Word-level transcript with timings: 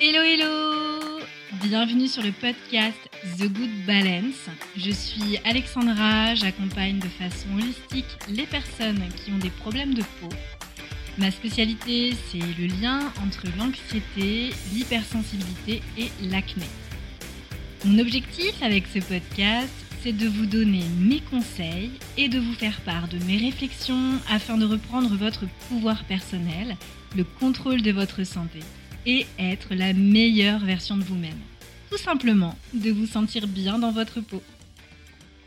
Hello 0.00 0.22
hello 0.22 1.18
Bienvenue 1.60 2.06
sur 2.06 2.22
le 2.22 2.30
podcast 2.30 2.96
The 3.36 3.52
Good 3.52 3.84
Balance. 3.84 4.48
Je 4.76 4.92
suis 4.92 5.38
Alexandra, 5.44 6.36
j'accompagne 6.36 7.00
de 7.00 7.08
façon 7.08 7.48
holistique 7.56 8.06
les 8.28 8.46
personnes 8.46 9.02
qui 9.16 9.32
ont 9.32 9.38
des 9.38 9.50
problèmes 9.50 9.94
de 9.94 10.02
peau. 10.20 10.28
Ma 11.18 11.32
spécialité, 11.32 12.14
c'est 12.30 12.38
le 12.38 12.66
lien 12.80 13.12
entre 13.26 13.46
l'anxiété, 13.58 14.50
l'hypersensibilité 14.72 15.82
et 15.98 16.12
l'acné. 16.30 16.66
Mon 17.84 17.98
objectif 17.98 18.62
avec 18.62 18.86
ce 18.86 19.00
podcast, 19.00 19.74
c'est 20.04 20.16
de 20.16 20.28
vous 20.28 20.46
donner 20.46 20.84
mes 21.00 21.20
conseils 21.22 21.90
et 22.16 22.28
de 22.28 22.38
vous 22.38 22.54
faire 22.54 22.80
part 22.82 23.08
de 23.08 23.18
mes 23.24 23.38
réflexions 23.38 24.12
afin 24.30 24.58
de 24.58 24.64
reprendre 24.64 25.16
votre 25.16 25.46
pouvoir 25.68 26.04
personnel, 26.04 26.76
le 27.16 27.24
contrôle 27.24 27.82
de 27.82 27.90
votre 27.90 28.22
santé 28.22 28.60
et 29.06 29.26
être 29.38 29.74
la 29.74 29.92
meilleure 29.92 30.64
version 30.64 30.96
de 30.96 31.04
vous-même. 31.04 31.40
Tout 31.90 31.98
simplement 31.98 32.56
de 32.74 32.90
vous 32.90 33.06
sentir 33.06 33.46
bien 33.46 33.78
dans 33.78 33.92
votre 33.92 34.20
peau. 34.20 34.42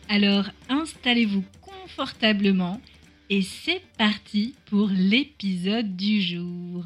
Alors 0.10 0.46
installez-vous 0.70 1.44
confortablement 1.62 2.82
et 3.30 3.41
c'est 3.41 3.82
parti 3.98 4.55
pour 4.66 4.90
l'épisode 4.90 5.96
du 5.96 6.22
jour. 6.22 6.86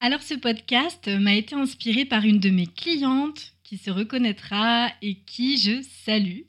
Alors 0.00 0.22
ce 0.22 0.34
podcast 0.34 1.08
m'a 1.08 1.34
été 1.34 1.54
inspiré 1.54 2.04
par 2.04 2.24
une 2.24 2.38
de 2.38 2.50
mes 2.50 2.66
clientes 2.66 3.54
qui 3.64 3.78
se 3.78 3.90
reconnaîtra 3.90 4.90
et 5.02 5.16
qui 5.16 5.58
je 5.58 5.82
salue. 6.04 6.42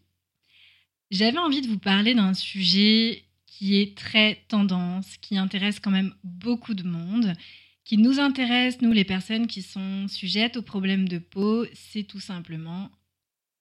J'avais 1.10 1.40
envie 1.40 1.62
de 1.62 1.68
vous 1.68 1.80
parler 1.80 2.14
d'un 2.14 2.36
sujet 2.36 3.24
qui 3.48 3.82
est 3.82 3.98
très 3.98 4.44
tendance, 4.48 5.18
qui 5.18 5.38
intéresse 5.38 5.80
quand 5.80 5.92
même 5.92 6.14
beaucoup 6.24 6.76
de 6.76 6.84
monde 6.84 7.34
qui 7.90 7.98
nous 7.98 8.20
intéresse, 8.20 8.82
nous 8.82 8.92
les 8.92 9.04
personnes 9.04 9.48
qui 9.48 9.64
sont 9.64 10.08
sujettes 10.08 10.58
aux 10.58 10.62
problèmes 10.62 11.10
de 11.10 11.18
peau, 11.18 11.66
c'est 11.74 12.04
tout 12.04 12.20
simplement 12.20 12.92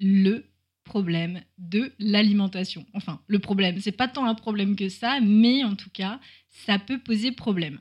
le 0.00 0.44
problème 0.84 1.40
de 1.56 1.94
l'alimentation. 1.98 2.84
Enfin, 2.92 3.22
le 3.26 3.38
problème, 3.38 3.80
c'est 3.80 3.90
pas 3.90 4.06
tant 4.06 4.26
un 4.26 4.34
problème 4.34 4.76
que 4.76 4.90
ça, 4.90 5.18
mais 5.22 5.64
en 5.64 5.76
tout 5.76 5.88
cas, 5.88 6.20
ça 6.50 6.78
peut 6.78 6.98
poser 6.98 7.32
problème. 7.32 7.80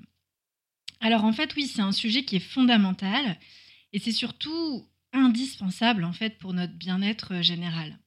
Alors 1.02 1.26
en 1.26 1.34
fait, 1.34 1.54
oui, 1.58 1.68
c'est 1.68 1.82
un 1.82 1.92
sujet 1.92 2.24
qui 2.24 2.38
est 2.38 2.40
fondamental 2.40 3.38
et 3.92 4.00
c'est 4.00 4.14
surtout 4.14 4.88
indispensable 5.12 6.06
en 6.06 6.14
fait 6.14 6.38
pour 6.38 6.54
notre 6.54 6.76
bien-être 6.76 7.42
général. 7.42 8.00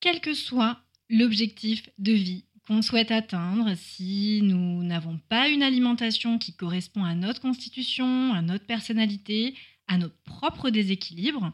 Quel 0.00 0.20
que 0.20 0.34
soit 0.34 0.82
l'objectif 1.08 1.90
de 1.98 2.10
vie 2.10 2.44
qu'on 2.70 2.82
souhaite 2.82 3.10
atteindre 3.10 3.74
si 3.76 4.42
nous 4.44 4.84
n'avons 4.84 5.18
pas 5.28 5.48
une 5.48 5.64
alimentation 5.64 6.38
qui 6.38 6.54
correspond 6.54 7.02
à 7.02 7.16
notre 7.16 7.40
constitution, 7.40 8.32
à 8.32 8.42
notre 8.42 8.64
personnalité, 8.64 9.56
à 9.88 9.98
notre 9.98 10.14
propre 10.22 10.70
déséquilibre, 10.70 11.52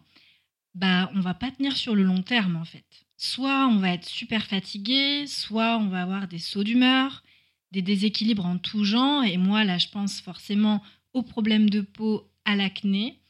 bah 0.75 1.11
on 1.15 1.21
va 1.21 1.33
pas 1.33 1.51
tenir 1.51 1.75
sur 1.75 1.95
le 1.95 2.03
long 2.03 2.21
terme 2.21 2.57
en 2.57 2.67
fait. 2.67 2.85
Soit 3.17 3.67
on 3.67 3.79
va 3.79 3.95
être 3.95 4.05
super 4.05 4.45
fatigué, 4.45 5.27
soit 5.27 5.79
on 5.79 5.89
va 5.89 6.03
avoir 6.03 6.29
des 6.29 6.39
sauts 6.39 6.65
d'humeur, 6.65 7.25
des 7.73 7.81
déséquilibres 7.81 8.45
en 8.45 8.59
tout 8.59 8.85
genre 8.85 9.25
et 9.25 9.39
moi 9.39 9.65
là 9.65 9.79
je 9.79 9.89
pense 9.89 10.21
forcément 10.21 10.83
aux 11.15 11.23
problèmes 11.23 11.71
de 11.71 11.81
peau, 11.81 12.31
à 12.45 12.57
l'acné. 12.57 13.23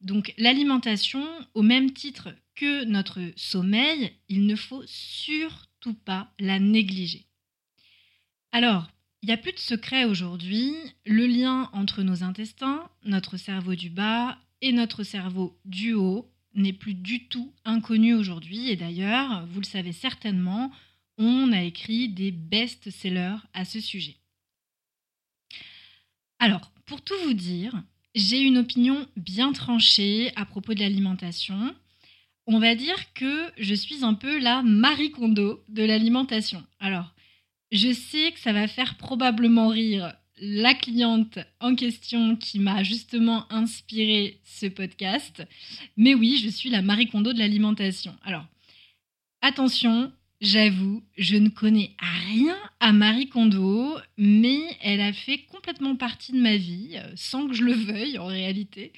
Donc 0.00 0.32
l'alimentation 0.38 1.22
au 1.52 1.60
même 1.60 1.92
titre 1.92 2.30
que 2.54 2.84
notre 2.84 3.20
sommeil, 3.36 4.12
il 4.30 4.46
ne 4.46 4.56
faut 4.56 4.82
surtout 4.86 5.92
pas 5.92 6.32
la 6.38 6.58
négliger. 6.58 7.26
Alors, 8.54 8.86
il 9.20 9.26
n'y 9.26 9.32
a 9.32 9.36
plus 9.36 9.52
de 9.52 9.58
secret 9.58 10.04
aujourd'hui. 10.04 10.72
Le 11.06 11.26
lien 11.26 11.68
entre 11.72 12.04
nos 12.04 12.22
intestins, 12.22 12.88
notre 13.04 13.36
cerveau 13.36 13.74
du 13.74 13.90
bas 13.90 14.38
et 14.60 14.70
notre 14.70 15.02
cerveau 15.02 15.58
du 15.64 15.92
haut 15.92 16.30
n'est 16.54 16.72
plus 16.72 16.94
du 16.94 17.26
tout 17.26 17.52
inconnu 17.64 18.14
aujourd'hui. 18.14 18.70
Et 18.70 18.76
d'ailleurs, 18.76 19.44
vous 19.48 19.58
le 19.58 19.66
savez 19.66 19.90
certainement, 19.90 20.70
on 21.18 21.50
a 21.50 21.64
écrit 21.64 22.08
des 22.08 22.30
best-sellers 22.30 23.38
à 23.54 23.64
ce 23.64 23.80
sujet. 23.80 24.18
Alors, 26.38 26.70
pour 26.86 27.02
tout 27.02 27.18
vous 27.24 27.34
dire, 27.34 27.82
j'ai 28.14 28.38
une 28.40 28.58
opinion 28.58 29.04
bien 29.16 29.52
tranchée 29.52 30.30
à 30.36 30.46
propos 30.46 30.74
de 30.74 30.80
l'alimentation. 30.80 31.74
On 32.46 32.60
va 32.60 32.76
dire 32.76 33.12
que 33.14 33.50
je 33.58 33.74
suis 33.74 34.04
un 34.04 34.14
peu 34.14 34.38
la 34.38 34.62
Marie 34.62 35.10
Kondo 35.10 35.64
de 35.68 35.82
l'alimentation. 35.82 36.64
Alors, 36.78 37.13
je 37.74 37.92
sais 37.92 38.30
que 38.30 38.38
ça 38.38 38.52
va 38.52 38.68
faire 38.68 38.96
probablement 38.96 39.68
rire 39.68 40.14
la 40.38 40.74
cliente 40.74 41.40
en 41.60 41.74
question 41.74 42.36
qui 42.36 42.60
m'a 42.60 42.84
justement 42.84 43.52
inspiré 43.52 44.40
ce 44.44 44.66
podcast. 44.66 45.42
Mais 45.96 46.14
oui, 46.14 46.40
je 46.42 46.48
suis 46.48 46.70
la 46.70 46.82
Marie 46.82 47.08
Kondo 47.08 47.32
de 47.32 47.38
l'alimentation. 47.38 48.14
Alors, 48.24 48.44
attention, 49.42 50.12
j'avoue, 50.40 51.02
je 51.18 51.36
ne 51.36 51.48
connais 51.48 51.96
rien 52.28 52.56
à 52.78 52.92
Marie 52.92 53.28
Kondo, 53.28 53.98
mais 54.16 54.60
elle 54.80 55.00
a 55.00 55.12
fait 55.12 55.38
complètement 55.38 55.96
partie 55.96 56.32
de 56.32 56.40
ma 56.40 56.56
vie, 56.56 56.90
euh, 56.94 57.12
sans 57.16 57.48
que 57.48 57.54
je 57.54 57.64
le 57.64 57.72
veuille 57.72 58.18
en 58.18 58.26
réalité. 58.26 58.92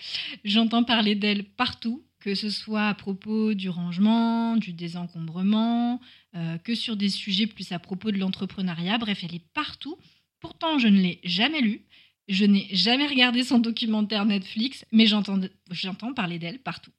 J'entends 0.45 0.85
parler 0.85 1.15
d'elle 1.15 1.45
partout, 1.45 2.05
que 2.27 2.35
ce 2.35 2.51
soit 2.51 2.89
à 2.89 2.95
propos 2.95 3.55
du 3.55 3.69
rangement, 3.69 4.57
du 4.57 4.73
désencombrement, 4.73 6.01
euh, 6.35 6.59
que 6.59 6.75
sur 6.75 6.97
des 6.97 7.09
sujets 7.09 7.47
plus 7.47 7.71
à 7.71 7.79
propos 7.79 8.11
de 8.11 8.19
l'entrepreneuriat. 8.19 8.99
Bref, 8.99 9.21
elle 9.23 9.37
est 9.37 9.49
partout. 9.55 9.97
Pourtant, 10.41 10.81
je 10.81 10.89
ne 10.89 11.01
l'ai 11.01 11.21
jamais 11.23 11.61
lue. 11.61 11.83
Je 12.27 12.45
n'ai 12.45 12.67
jamais 12.73 13.07
regardé 13.07 13.45
son 13.45 13.61
documentaire 13.61 14.25
Netflix, 14.25 14.85
mais 14.91 15.07
j'entends 15.07 16.13
parler 16.17 16.41
d'elle 16.41 16.59
partout. 16.59 16.91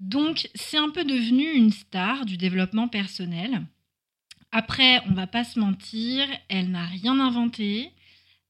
Donc, 0.00 0.48
c'est 0.54 0.78
un 0.78 0.88
peu 0.88 1.04
devenu 1.04 1.52
une 1.52 1.70
star 1.70 2.24
du 2.24 2.38
développement 2.38 2.88
personnel. 2.88 3.66
Après, 4.52 5.02
on 5.06 5.12
va 5.12 5.26
pas 5.26 5.44
se 5.44 5.60
mentir, 5.60 6.26
elle 6.48 6.70
n'a 6.70 6.86
rien 6.86 7.20
inventé. 7.20 7.90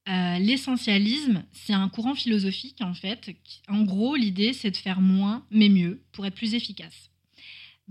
Euh, 0.09 0.39
l'essentialisme, 0.39 1.45
c'est 1.53 1.73
un 1.73 1.89
courant 1.89 2.15
philosophique 2.15 2.81
en 2.81 2.93
fait. 2.93 3.35
En 3.69 3.83
gros, 3.83 4.17
l'idée, 4.17 4.53
c'est 4.53 4.71
de 4.71 4.77
faire 4.77 5.01
moins 5.01 5.47
mais 5.51 5.69
mieux 5.69 6.03
pour 6.13 6.27
être 6.27 6.35
plus 6.35 6.55
efficace. 6.55 7.11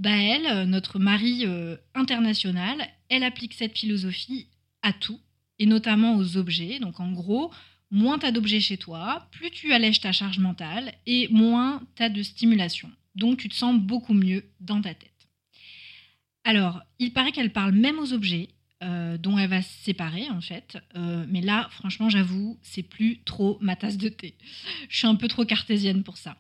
Elle, 0.03 0.45
euh, 0.47 0.65
notre 0.65 0.99
mari 0.99 1.45
euh, 1.45 1.75
international, 1.95 2.87
elle 3.09 3.23
applique 3.23 3.53
cette 3.53 3.77
philosophie 3.77 4.47
à 4.81 4.93
tout 4.93 5.19
et 5.59 5.65
notamment 5.65 6.15
aux 6.15 6.37
objets. 6.37 6.79
Donc 6.79 6.99
en 6.99 7.11
gros, 7.11 7.51
moins 7.89 8.19
tu 8.19 8.25
as 8.27 8.31
d'objets 8.31 8.59
chez 8.59 8.77
toi, 8.77 9.27
plus 9.31 9.49
tu 9.49 9.73
allèges 9.73 9.99
ta 9.99 10.11
charge 10.11 10.39
mentale 10.39 10.93
et 11.05 11.27
moins 11.29 11.81
tu 11.95 12.03
as 12.03 12.09
de 12.09 12.21
stimulation. 12.21 12.91
Donc 13.15 13.37
tu 13.37 13.49
te 13.49 13.55
sens 13.55 13.79
beaucoup 13.79 14.13
mieux 14.13 14.43
dans 14.59 14.81
ta 14.81 14.93
tête. 14.93 15.09
Alors, 16.43 16.81
il 16.99 17.13
paraît 17.13 17.31
qu'elle 17.31 17.53
parle 17.53 17.71
même 17.71 17.99
aux 17.99 18.13
objets 18.13 18.49
euh, 18.83 19.17
dont 19.17 19.37
elle 19.37 19.49
va 19.49 19.61
se 19.61 19.83
séparer 19.83 20.29
en 20.29 20.41
fait. 20.41 20.77
Euh, 20.95 21.25
mais 21.29 21.41
là, 21.41 21.67
franchement, 21.71 22.09
j'avoue, 22.09 22.57
c'est 22.61 22.83
plus 22.83 23.19
trop 23.23 23.57
ma 23.61 23.75
tasse 23.75 23.97
de 23.97 24.09
thé. 24.09 24.35
Je 24.89 24.97
suis 24.97 25.07
un 25.07 25.15
peu 25.15 25.27
trop 25.27 25.45
cartésienne 25.45 26.03
pour 26.03 26.17
ça. 26.17 26.37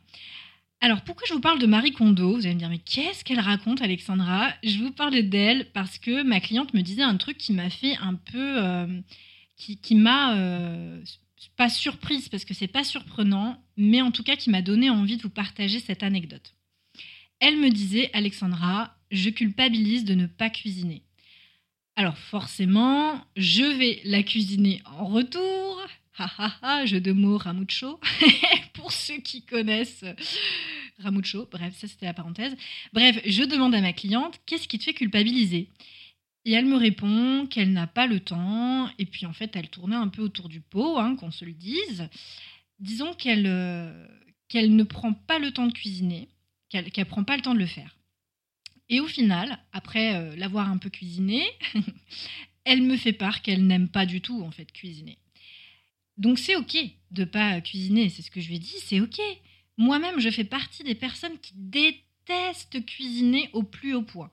Alors, 0.81 1.01
pourquoi 1.01 1.25
je 1.27 1.33
vous 1.33 1.39
parle 1.39 1.59
de 1.59 1.65
Marie 1.65 1.93
Kondo? 1.93 2.35
Vous 2.35 2.45
allez 2.45 2.55
me 2.55 2.59
dire, 2.59 2.69
mais 2.69 2.79
qu'est-ce 2.79 3.23
qu'elle 3.23 3.39
raconte, 3.39 3.81
Alexandra? 3.81 4.53
Je 4.63 4.79
vous 4.79 4.91
parle 4.91 5.21
d'elle 5.23 5.71
parce 5.71 5.97
que 5.97 6.23
ma 6.23 6.41
cliente 6.41 6.73
me 6.73 6.81
disait 6.81 7.03
un 7.03 7.15
truc 7.15 7.37
qui 7.37 7.53
m'a 7.53 7.69
fait 7.69 7.95
un 7.97 8.15
peu. 8.15 8.61
Euh, 8.61 9.01
qui, 9.55 9.77
qui 9.77 9.95
m'a. 9.95 10.35
pas 11.55 11.69
surprise 11.69 12.27
parce 12.27 12.43
que 12.43 12.53
c'est 12.53 12.67
pas 12.67 12.83
surprenant, 12.83 13.63
mais 13.77 14.01
en 14.01 14.11
tout 14.11 14.23
cas 14.23 14.35
qui 14.35 14.49
m'a 14.49 14.61
donné 14.61 14.89
envie 14.89 15.17
de 15.17 15.21
vous 15.21 15.29
partager 15.29 15.79
cette 15.79 16.03
anecdote. 16.03 16.53
Elle 17.39 17.57
me 17.57 17.69
disait, 17.69 18.09
Alexandra, 18.13 18.95
je 19.11 19.29
culpabilise 19.29 20.05
de 20.05 20.15
ne 20.15 20.25
pas 20.25 20.49
cuisiner. 20.49 21.03
Alors 21.95 22.17
forcément, 22.17 23.23
je 23.35 23.63
vais 23.63 24.01
la 24.03 24.23
cuisiner 24.23 24.81
en 24.85 25.05
retour. 25.05 25.81
Ha 26.17 26.29
ha 26.37 26.53
ha, 26.61 26.85
jeu 26.85 26.99
de 26.99 27.11
mots 27.11 27.37
Ramucho. 27.37 27.99
Pour 28.73 28.91
ceux 28.91 29.17
qui 29.17 29.43
connaissent 29.43 30.03
Ramucho, 30.99 31.47
bref, 31.51 31.75
ça 31.77 31.87
c'était 31.87 32.07
la 32.07 32.13
parenthèse. 32.13 32.55
Bref, 32.93 33.19
je 33.25 33.43
demande 33.43 33.75
à 33.75 33.81
ma 33.81 33.93
cliente 33.93 34.39
qu'est-ce 34.45 34.67
qui 34.67 34.79
te 34.79 34.85
fait 34.85 34.93
culpabiliser? 34.93 35.69
Et 36.45 36.53
elle 36.53 36.65
me 36.65 36.77
répond 36.77 37.45
qu'elle 37.47 37.71
n'a 37.71 37.87
pas 37.87 38.07
le 38.07 38.19
temps. 38.19 38.89
Et 38.97 39.05
puis 39.05 39.25
en 39.25 39.33
fait, 39.33 39.55
elle 39.55 39.69
tournait 39.69 39.95
un 39.95 40.09
peu 40.09 40.23
autour 40.23 40.49
du 40.49 40.61
pot, 40.61 40.97
hein, 40.97 41.15
qu'on 41.15 41.31
se 41.31 41.45
le 41.45 41.53
dise. 41.53 42.09
Disons 42.79 43.13
qu'elle 43.13 43.45
euh, 43.47 44.07
qu'elle 44.49 44.75
ne 44.75 44.83
prend 44.83 45.13
pas 45.13 45.39
le 45.39 45.51
temps 45.51 45.67
de 45.67 45.73
cuisiner, 45.73 46.27
qu'elle 46.69 46.85
ne 46.85 47.03
prend 47.03 47.23
pas 47.23 47.35
le 47.35 47.43
temps 47.43 47.53
de 47.53 47.59
le 47.59 47.65
faire. 47.67 47.95
Et 48.89 48.99
au 48.99 49.07
final, 49.07 49.59
après 49.71 50.15
euh, 50.15 50.35
l'avoir 50.35 50.69
un 50.69 50.77
peu 50.77 50.89
cuisiné, 50.89 51.45
elle 52.65 52.81
me 52.81 52.97
fait 52.97 53.13
part 53.13 53.41
qu'elle 53.41 53.65
n'aime 53.65 53.89
pas 53.89 54.05
du 54.05 54.21
tout 54.21 54.43
en 54.43 54.51
fait 54.51 54.71
cuisiner. 54.71 55.17
Donc 56.17 56.37
c'est 56.37 56.55
ok 56.55 56.77
de 57.11 57.23
pas 57.23 57.59
cuisiner, 57.61 58.09
c'est 58.09 58.21
ce 58.21 58.31
que 58.31 58.41
je 58.41 58.47
lui 58.47 58.55
ai 58.55 58.59
dit, 58.59 58.75
c'est 58.79 58.99
ok. 58.99 59.19
Moi-même, 59.77 60.19
je 60.19 60.29
fais 60.29 60.43
partie 60.43 60.83
des 60.83 60.95
personnes 60.95 61.39
qui 61.39 61.53
détestent 61.55 62.85
cuisiner 62.85 63.49
au 63.53 63.63
plus 63.63 63.95
haut 63.95 64.03
point. 64.03 64.31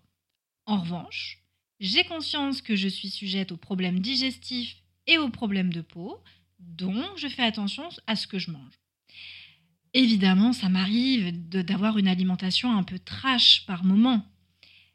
En 0.67 0.81
revanche, 0.81 1.38
j'ai 1.79 2.05
conscience 2.05 2.61
que 2.61 2.76
je 2.76 2.88
suis 2.88 3.08
sujette 3.08 3.52
aux 3.52 3.56
problèmes 3.56 4.00
digestifs 4.00 4.76
et 5.06 5.19
aux 5.19 5.31
problèmes 5.31 5.73
de 5.73 5.81
peau, 5.81 6.23
donc 6.58 7.17
je 7.17 7.29
fais 7.29 7.43
attention 7.43 7.88
à 8.06 8.17
ce 8.17 8.26
que 8.26 8.38
je 8.38 8.50
mange. 8.50 8.79
évidemment, 9.93 10.52
ça 10.52 10.69
m'arrive 10.69 11.32
d'avoir 11.49 11.99
une 11.99 12.06
alimentation 12.06 12.76
un 12.76 12.85
peu 12.85 12.99
trash 12.99 13.64
par 13.67 13.82
moment. 13.85 14.25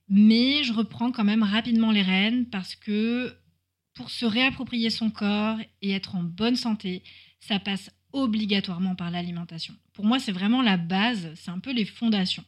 Mais 0.08 0.64
je 0.64 0.74
reprends 0.74 1.12
quand 1.12 1.24
même 1.24 1.44
rapidement 1.44 1.92
les 1.92 2.02
rênes 2.02 2.46
parce 2.50 2.76
que 2.76 3.36
pour 3.94 4.10
se 4.10 4.26
réapproprier 4.26 4.90
son 4.90 5.10
corps 5.10 5.58
et 5.82 5.92
être 5.92 6.16
en 6.16 6.24
bonne 6.24 6.56
santé, 6.56 7.04
ça 7.40 7.60
passe 7.60 7.92
obligatoirement 8.12 8.96
par 8.96 9.12
l'alimentation. 9.12 9.74
Pour 9.94 10.06
moi, 10.06 10.20
c'est 10.20 10.32
vraiment 10.32 10.62
la 10.62 10.78
base, 10.78 11.34
c'est 11.36 11.52
un 11.52 11.60
peu 11.60 11.72
les 11.72 11.86
fondations. 11.86 12.44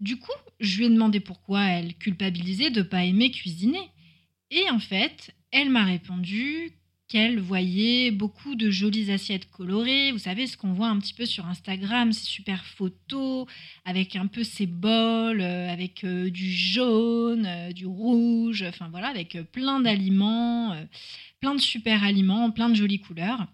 Du 0.00 0.18
coup, 0.18 0.32
je 0.60 0.78
lui 0.78 0.84
ai 0.86 0.90
demandé 0.90 1.20
pourquoi 1.20 1.64
elle 1.64 1.96
culpabilisait 1.96 2.70
de 2.70 2.80
ne 2.80 2.84
pas 2.84 3.04
aimer 3.04 3.30
cuisiner. 3.30 3.90
Et 4.50 4.68
en 4.70 4.78
fait, 4.78 5.34
elle 5.50 5.70
m'a 5.70 5.84
répondu 5.84 6.72
qu'elle 7.08 7.38
voyait 7.38 8.10
beaucoup 8.10 8.56
de 8.56 8.68
jolies 8.70 9.12
assiettes 9.12 9.48
colorées. 9.50 10.10
Vous 10.10 10.18
savez, 10.18 10.46
ce 10.46 10.56
qu'on 10.56 10.72
voit 10.72 10.88
un 10.88 10.98
petit 10.98 11.14
peu 11.14 11.24
sur 11.24 11.46
Instagram, 11.46 12.12
ces 12.12 12.24
super 12.24 12.64
photos 12.64 13.46
avec 13.84 14.16
un 14.16 14.26
peu 14.26 14.42
ces 14.42 14.66
bols, 14.66 15.40
euh, 15.40 15.70
avec 15.70 16.02
euh, 16.04 16.30
du 16.30 16.50
jaune, 16.50 17.46
euh, 17.46 17.72
du 17.72 17.86
rouge, 17.86 18.64
enfin 18.68 18.88
voilà, 18.90 19.08
avec 19.08 19.38
plein 19.52 19.80
d'aliments, 19.80 20.76
plein 21.40 21.54
de 21.54 21.60
super 21.60 22.02
aliments, 22.02 22.50
plein 22.50 22.68
de 22.68 22.74
jolies 22.74 23.00
couleurs. 23.00 23.46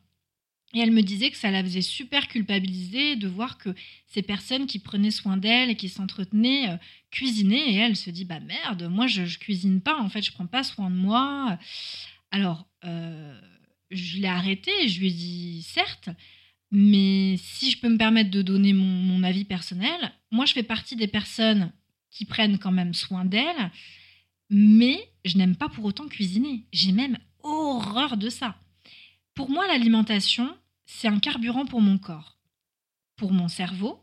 Et 0.74 0.78
elle 0.80 0.92
me 0.92 1.02
disait 1.02 1.30
que 1.30 1.36
ça 1.36 1.50
la 1.50 1.62
faisait 1.62 1.82
super 1.82 2.28
culpabiliser 2.28 3.16
de 3.16 3.28
voir 3.28 3.58
que 3.58 3.74
ces 4.06 4.22
personnes 4.22 4.66
qui 4.66 4.78
prenaient 4.78 5.10
soin 5.10 5.36
d'elle 5.36 5.68
et 5.68 5.76
qui 5.76 5.90
s'entretenaient 5.90 6.78
cuisinaient. 7.10 7.72
Et 7.72 7.74
elle 7.74 7.94
se 7.94 8.08
dit, 8.08 8.24
bah 8.24 8.40
merde, 8.40 8.84
moi 8.90 9.06
je, 9.06 9.26
je 9.26 9.38
cuisine 9.38 9.82
pas, 9.82 10.00
en 10.00 10.08
fait, 10.08 10.22
je 10.22 10.32
prends 10.32 10.46
pas 10.46 10.62
soin 10.62 10.88
de 10.88 10.96
moi. 10.96 11.58
Alors, 12.30 12.66
euh, 12.84 13.40
je 13.90 14.18
l'ai 14.18 14.28
arrêté 14.28 14.70
et 14.82 14.88
je 14.88 15.00
lui 15.00 15.08
ai 15.08 15.12
dit 15.12 15.62
certes, 15.62 16.08
mais 16.70 17.36
si 17.38 17.70
je 17.70 17.78
peux 17.78 17.88
me 17.88 17.98
permettre 17.98 18.30
de 18.30 18.42
donner 18.42 18.72
mon, 18.72 19.22
avis 19.22 19.44
personnel, 19.44 20.12
moi 20.30 20.46
je 20.46 20.52
fais 20.52 20.62
partie 20.62 20.96
des 20.96 21.06
personnes 21.06 21.72
qui 22.10 22.24
prennent 22.24 22.58
quand 22.58 22.72
même 22.72 22.94
soin 22.94 23.24
d'elles, 23.24 23.70
mais 24.50 24.98
je 25.24 25.38
n'aime 25.38 25.54
pas 25.54 25.68
pour 25.68 25.84
autant 25.84 26.08
cuisiner. 26.08 26.66
J'ai 26.72 26.92
même 26.92 27.18
horreur 27.42 28.16
de 28.16 28.28
ça. 28.28 28.56
Pour 29.34 29.48
moi, 29.48 29.66
l'alimentation, 29.66 30.54
c'est 30.84 31.08
un 31.08 31.18
carburant 31.18 31.66
pour 31.66 31.80
mon 31.80 31.98
corps, 31.98 32.38
pour 33.16 33.32
mon 33.32 33.48
cerveau, 33.48 34.02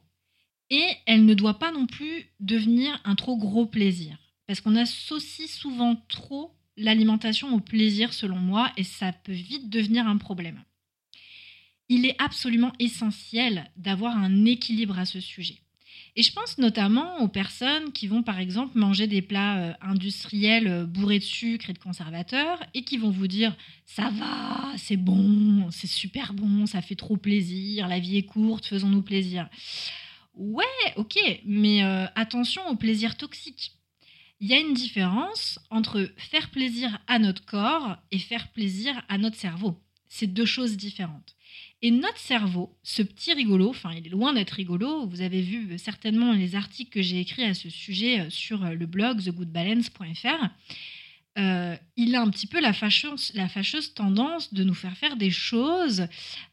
et 0.69 0.87
elle 1.05 1.25
ne 1.25 1.33
doit 1.33 1.59
pas 1.59 1.71
non 1.71 1.85
plus 1.85 2.25
devenir 2.39 2.99
un 3.03 3.15
trop 3.15 3.37
gros 3.37 3.65
plaisir. 3.65 4.17
Parce 4.47 4.61
qu'on 4.61 4.75
associe 4.75 5.49
souvent 5.49 5.95
trop 6.07 6.58
l'alimentation 6.79 7.53
au 7.53 7.59
plaisir 7.59 8.13
selon 8.13 8.37
moi 8.37 8.71
et 8.77 8.83
ça 8.83 9.11
peut 9.11 9.31
vite 9.31 9.69
devenir 9.69 10.07
un 10.07 10.17
problème. 10.17 10.63
Il 11.89 12.05
est 12.05 12.15
absolument 12.19 12.71
essentiel 12.79 13.69
d'avoir 13.77 14.15
un 14.15 14.45
équilibre 14.45 14.97
à 14.97 15.05
ce 15.05 15.19
sujet. 15.19 15.59
Et 16.15 16.23
je 16.23 16.33
pense 16.33 16.57
notamment 16.57 17.19
aux 17.19 17.27
personnes 17.27 17.91
qui 17.91 18.07
vont 18.07 18.23
par 18.23 18.39
exemple 18.39 18.77
manger 18.77 19.07
des 19.07 19.21
plats 19.21 19.57
euh, 19.57 19.73
industriels 19.81 20.67
euh, 20.67 20.85
bourrés 20.85 21.19
de 21.19 21.23
sucre 21.23 21.69
et 21.69 21.73
de 21.73 21.79
conservateurs 21.79 22.59
et 22.73 22.83
qui 22.83 22.97
vont 22.97 23.09
vous 23.09 23.27
dire 23.27 23.55
ça 23.85 24.09
va, 24.09 24.73
c'est 24.77 24.97
bon, 24.97 25.69
c'est 25.71 25.87
super 25.87 26.33
bon, 26.33 26.65
ça 26.65 26.81
fait 26.81 26.95
trop 26.95 27.17
plaisir, 27.17 27.87
la 27.87 27.99
vie 27.99 28.17
est 28.17 28.23
courte, 28.23 28.65
faisons-nous 28.65 29.01
plaisir. 29.01 29.49
Ouais, 30.35 30.65
ok, 30.95 31.17
mais 31.45 31.83
euh, 31.83 32.05
attention 32.15 32.67
au 32.69 32.75
plaisir 32.75 33.15
toxique 33.17 33.78
il 34.39 34.47
y 34.47 34.53
a 34.53 34.59
une 34.59 34.73
différence 34.73 35.59
entre 35.69 36.09
faire 36.17 36.49
plaisir 36.49 36.99
à 37.07 37.19
notre 37.19 37.45
corps 37.45 37.97
et 38.11 38.19
faire 38.19 38.51
plaisir 38.51 39.01
à 39.09 39.17
notre 39.17 39.35
cerveau. 39.35 39.81
C'est 40.07 40.27
deux 40.27 40.45
choses 40.45 40.77
différentes. 40.77 41.35
Et 41.81 41.91
notre 41.91 42.17
cerveau, 42.17 42.75
ce 42.83 43.01
petit 43.01 43.33
rigolo, 43.33 43.69
enfin 43.69 43.91
il 43.93 44.07
est 44.07 44.09
loin 44.09 44.33
d'être 44.33 44.51
rigolo, 44.51 45.07
vous 45.07 45.21
avez 45.21 45.41
vu 45.41 45.77
certainement 45.77 46.33
les 46.33 46.55
articles 46.55 46.91
que 46.91 47.01
j'ai 47.01 47.19
écrits 47.19 47.43
à 47.43 47.53
ce 47.53 47.69
sujet 47.69 48.21
euh, 48.21 48.29
sur 48.29 48.65
euh, 48.65 48.73
le 48.73 48.85
blog 48.85 49.23
thegoodbalance.fr, 49.23 50.49
euh, 51.37 51.77
il 51.95 52.15
a 52.15 52.21
un 52.21 52.29
petit 52.29 52.47
peu 52.47 52.59
la 52.59 52.73
fâcheuse, 52.73 53.31
la 53.33 53.47
fâcheuse 53.47 53.93
tendance 53.93 54.53
de 54.53 54.63
nous 54.63 54.73
faire 54.73 54.97
faire 54.97 55.15
des 55.15 55.31
choses 55.31 56.07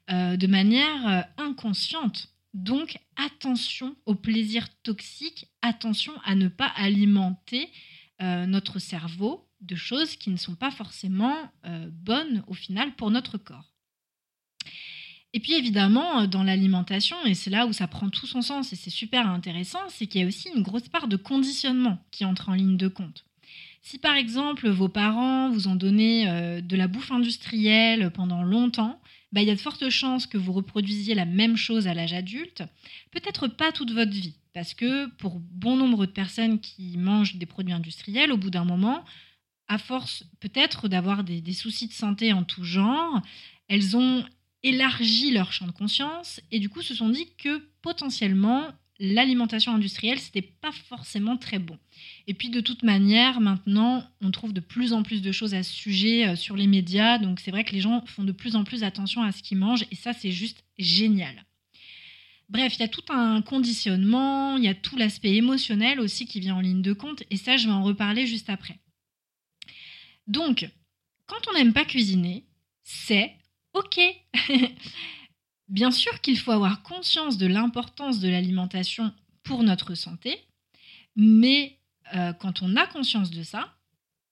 de 0.09 0.47
manière 0.47 1.27
inconsciente. 1.39 2.29
Donc 2.57 2.97
attention 3.17 3.95
au 4.07 4.15
plaisir 4.15 4.67
toxique, 4.83 5.47
attention 5.61 6.15
à 6.25 6.35
ne 6.35 6.49
pas 6.49 6.73
alimenter 6.77 7.69
euh, 8.23 8.47
notre 8.47 8.79
cerveau 8.79 9.47
de 9.61 9.77
choses 9.77 10.17
qui 10.17 10.31
ne 10.31 10.39
sont 10.39 10.55
pas 10.55 10.71
forcément 10.71 11.37
euh, 11.67 11.91
bonnes 11.93 12.43
au 12.47 12.55
final 12.55 12.95
pour 12.95 13.11
notre 13.11 13.37
corps. 13.37 13.75
Et 15.35 15.41
puis 15.41 15.53
évidemment, 15.53 16.23
euh, 16.23 16.27
dans 16.27 16.43
l'alimentation, 16.43 17.19
et 17.27 17.35
c'est 17.35 17.51
là 17.51 17.67
où 17.67 17.75
ça 17.75 17.89
prend 17.89 18.09
tout 18.09 18.27
son 18.27 18.41
sens 18.41 18.73
et 18.73 18.77
c'est 18.77 18.89
super 18.89 19.29
intéressant, 19.29 19.87
c'est 19.91 20.07
qu'il 20.07 20.23
y 20.23 20.25
a 20.25 20.27
aussi 20.27 20.49
une 20.49 20.63
grosse 20.63 20.89
part 20.89 21.09
de 21.09 21.17
conditionnement 21.17 21.99
qui 22.11 22.25
entre 22.25 22.49
en 22.49 22.55
ligne 22.55 22.79
de 22.79 22.89
compte. 22.89 23.27
Si 23.83 23.99
par 23.99 24.15
exemple 24.15 24.67
vos 24.71 24.89
parents 24.89 25.51
vous 25.51 25.69
ont 25.69 25.77
donné 25.77 26.27
de 26.63 26.77
la 26.77 26.89
bouffe 26.89 27.13
industrielle 27.13 28.11
pendant 28.11 28.43
longtemps, 28.43 28.99
bah, 29.33 29.43
il 29.43 29.49
y 29.49 29.51
a 29.51 29.55
de 29.55 29.61
fortes 29.61 29.89
chances 29.91 30.27
que 30.27 30.39
vous 30.39 30.53
reproduisiez 30.53 31.15
la 31.15 31.25
même 31.25 31.57
chose 31.57 31.87
à 31.87 31.95
l'âge 31.95 32.13
adulte. 32.13 32.63
Peut-être 33.11 33.49
pas 33.49 33.73
toute 33.73 33.93
votre 33.93 34.13
vie, 34.13 34.35
parce 34.55 34.75
que 34.75 35.07
pour 35.17 35.41
bon 35.41 35.77
nombre 35.77 36.07
de 36.07 36.13
personnes 36.13 36.61
qui 36.61 36.97
mangent 36.97 37.37
des 37.37 37.47
produits 37.47 37.75
industriels, 37.75 38.33
au 38.33 38.37
bout 38.37 38.51
d'un 38.51 38.65
moment, 38.65 39.05
à 39.69 39.79
force 39.79 40.25
peut-être 40.41 40.89
d'avoir 40.89 41.25
des, 41.25 41.41
des, 41.41 41.53
soucis 41.53 41.89
de 41.89 41.93
santé 41.93 42.33
en 42.33 42.45
tout 42.45 42.65
genre, 42.65 43.21
elles 43.69 43.97
ont 43.97 44.25
élargi 44.63 45.33
leur 45.33 45.53
champ 45.53 45.67
de 45.67 45.73
conscience 45.73 46.41
et 46.51 46.59
du 46.59 46.69
coup 46.69 46.83
se 46.83 46.95
sont 46.95 47.09
dit 47.09 47.29
que 47.37 47.69
potentiellement 47.83 48.73
l'alimentation 48.99 49.75
industrielle, 49.75 50.19
c'était 50.19 50.43
pas 50.43 50.73
forcément 50.73 51.37
très 51.37 51.59
bon. 51.59 51.79
Et 52.27 52.35
puis 52.35 52.49
de 52.49 52.61
toute 52.61 52.83
manière, 52.83 53.41
maintenant, 53.41 54.05
on 54.21 54.31
trouve 54.31 54.53
de 54.53 54.61
plus 54.61 54.93
en 54.93 55.03
plus 55.03 55.23
de 55.23 55.33
choses 55.33 55.55
à 55.55 55.63
ce 55.63 55.73
sujet 55.73 56.29
euh, 56.29 56.37
sur 56.37 56.57
les 56.57 56.67
médias, 56.67 57.19
donc 57.19 57.41
c'est 57.41 57.51
vrai 57.51 57.65
que 57.65 57.73
les 57.73 57.81
gens 57.81 58.05
font 58.07 58.25
de 58.25 58.33
plus 58.33 58.57
en 58.57 58.65
plus 58.65 58.85
attention 58.85 59.23
à 59.23 59.33
ce 59.33 59.43
qu'ils 59.43 59.59
mangent, 59.59 59.87
et 59.91 59.97
ça, 59.97 60.13
c'est 60.13 60.31
juste 60.31 60.65
génial. 60.79 61.45
Bref, 62.49 62.77
il 62.77 62.81
y 62.81 62.85
a 62.85 62.89
tout 62.89 63.03
un 63.09 63.43
conditionnement, 63.43 64.57
il 64.57 64.65
y 64.65 64.69
a 64.69 64.75
tout 64.75 64.97
l'aspect 64.97 65.35
émotionnel 65.35 66.01
aussi 66.01 66.27
qui 66.27 66.41
vient 66.41 66.57
en 66.57 66.61
ligne 66.61 66.83
de 66.83 66.93
compte, 66.93 67.25
et 67.31 67.37
ça, 67.37 67.57
je 67.57 67.67
vais 67.67 67.75
en 67.75 67.83
reparler 67.83 68.27
juste 68.27 68.51
après. 68.51 68.79
Donc, 70.27 70.69
quand 71.27 71.49
on 71.51 71.55
n'aime 71.55 71.73
pas 71.73 71.85
cuisiner, 71.85 72.45
c'est 72.83 73.33
OK. 73.75 73.99
Bien 75.69 75.91
sûr 75.91 76.21
qu'il 76.21 76.39
faut 76.39 76.53
avoir 76.53 76.83
conscience 76.83 77.39
de 77.39 77.47
l'importance 77.47 78.21
de 78.21 78.29
l'alimentation 78.29 79.13
pour 79.43 79.63
notre 79.63 79.95
santé, 79.95 80.39
mais 81.17 81.79
euh, 82.15 82.33
quand 82.33 82.63
on 82.63 82.77
a 82.77 82.87
conscience 82.87 83.31
de 83.31 83.43
ça, 83.43 83.75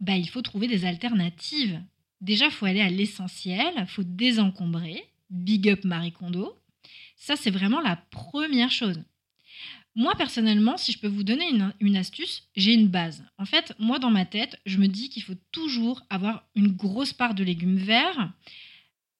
bah, 0.00 0.16
il 0.16 0.28
faut 0.28 0.42
trouver 0.42 0.68
des 0.68 0.84
alternatives. 0.84 1.80
Déjà, 2.20 2.46
il 2.46 2.50
faut 2.52 2.66
aller 2.66 2.80
à 2.80 2.90
l'essentiel, 2.90 3.72
il 3.76 3.86
faut 3.86 4.04
désencombrer. 4.04 5.04
Big 5.30 5.68
up 5.68 5.84
Marie 5.84 6.12
Kondo. 6.12 6.54
Ça, 7.16 7.36
c'est 7.36 7.50
vraiment 7.50 7.80
la 7.80 7.96
première 7.96 8.70
chose. 8.70 9.02
Moi, 9.96 10.14
personnellement, 10.16 10.76
si 10.76 10.92
je 10.92 10.98
peux 10.98 11.08
vous 11.08 11.22
donner 11.22 11.48
une, 11.48 11.72
une 11.80 11.96
astuce, 11.96 12.48
j'ai 12.56 12.74
une 12.74 12.88
base. 12.88 13.24
En 13.38 13.44
fait, 13.44 13.74
moi, 13.78 13.98
dans 13.98 14.10
ma 14.10 14.26
tête, 14.26 14.60
je 14.66 14.78
me 14.78 14.88
dis 14.88 15.08
qu'il 15.08 15.22
faut 15.22 15.36
toujours 15.52 16.02
avoir 16.10 16.44
une 16.54 16.72
grosse 16.72 17.12
part 17.12 17.34
de 17.34 17.44
légumes 17.44 17.76
verts, 17.76 18.32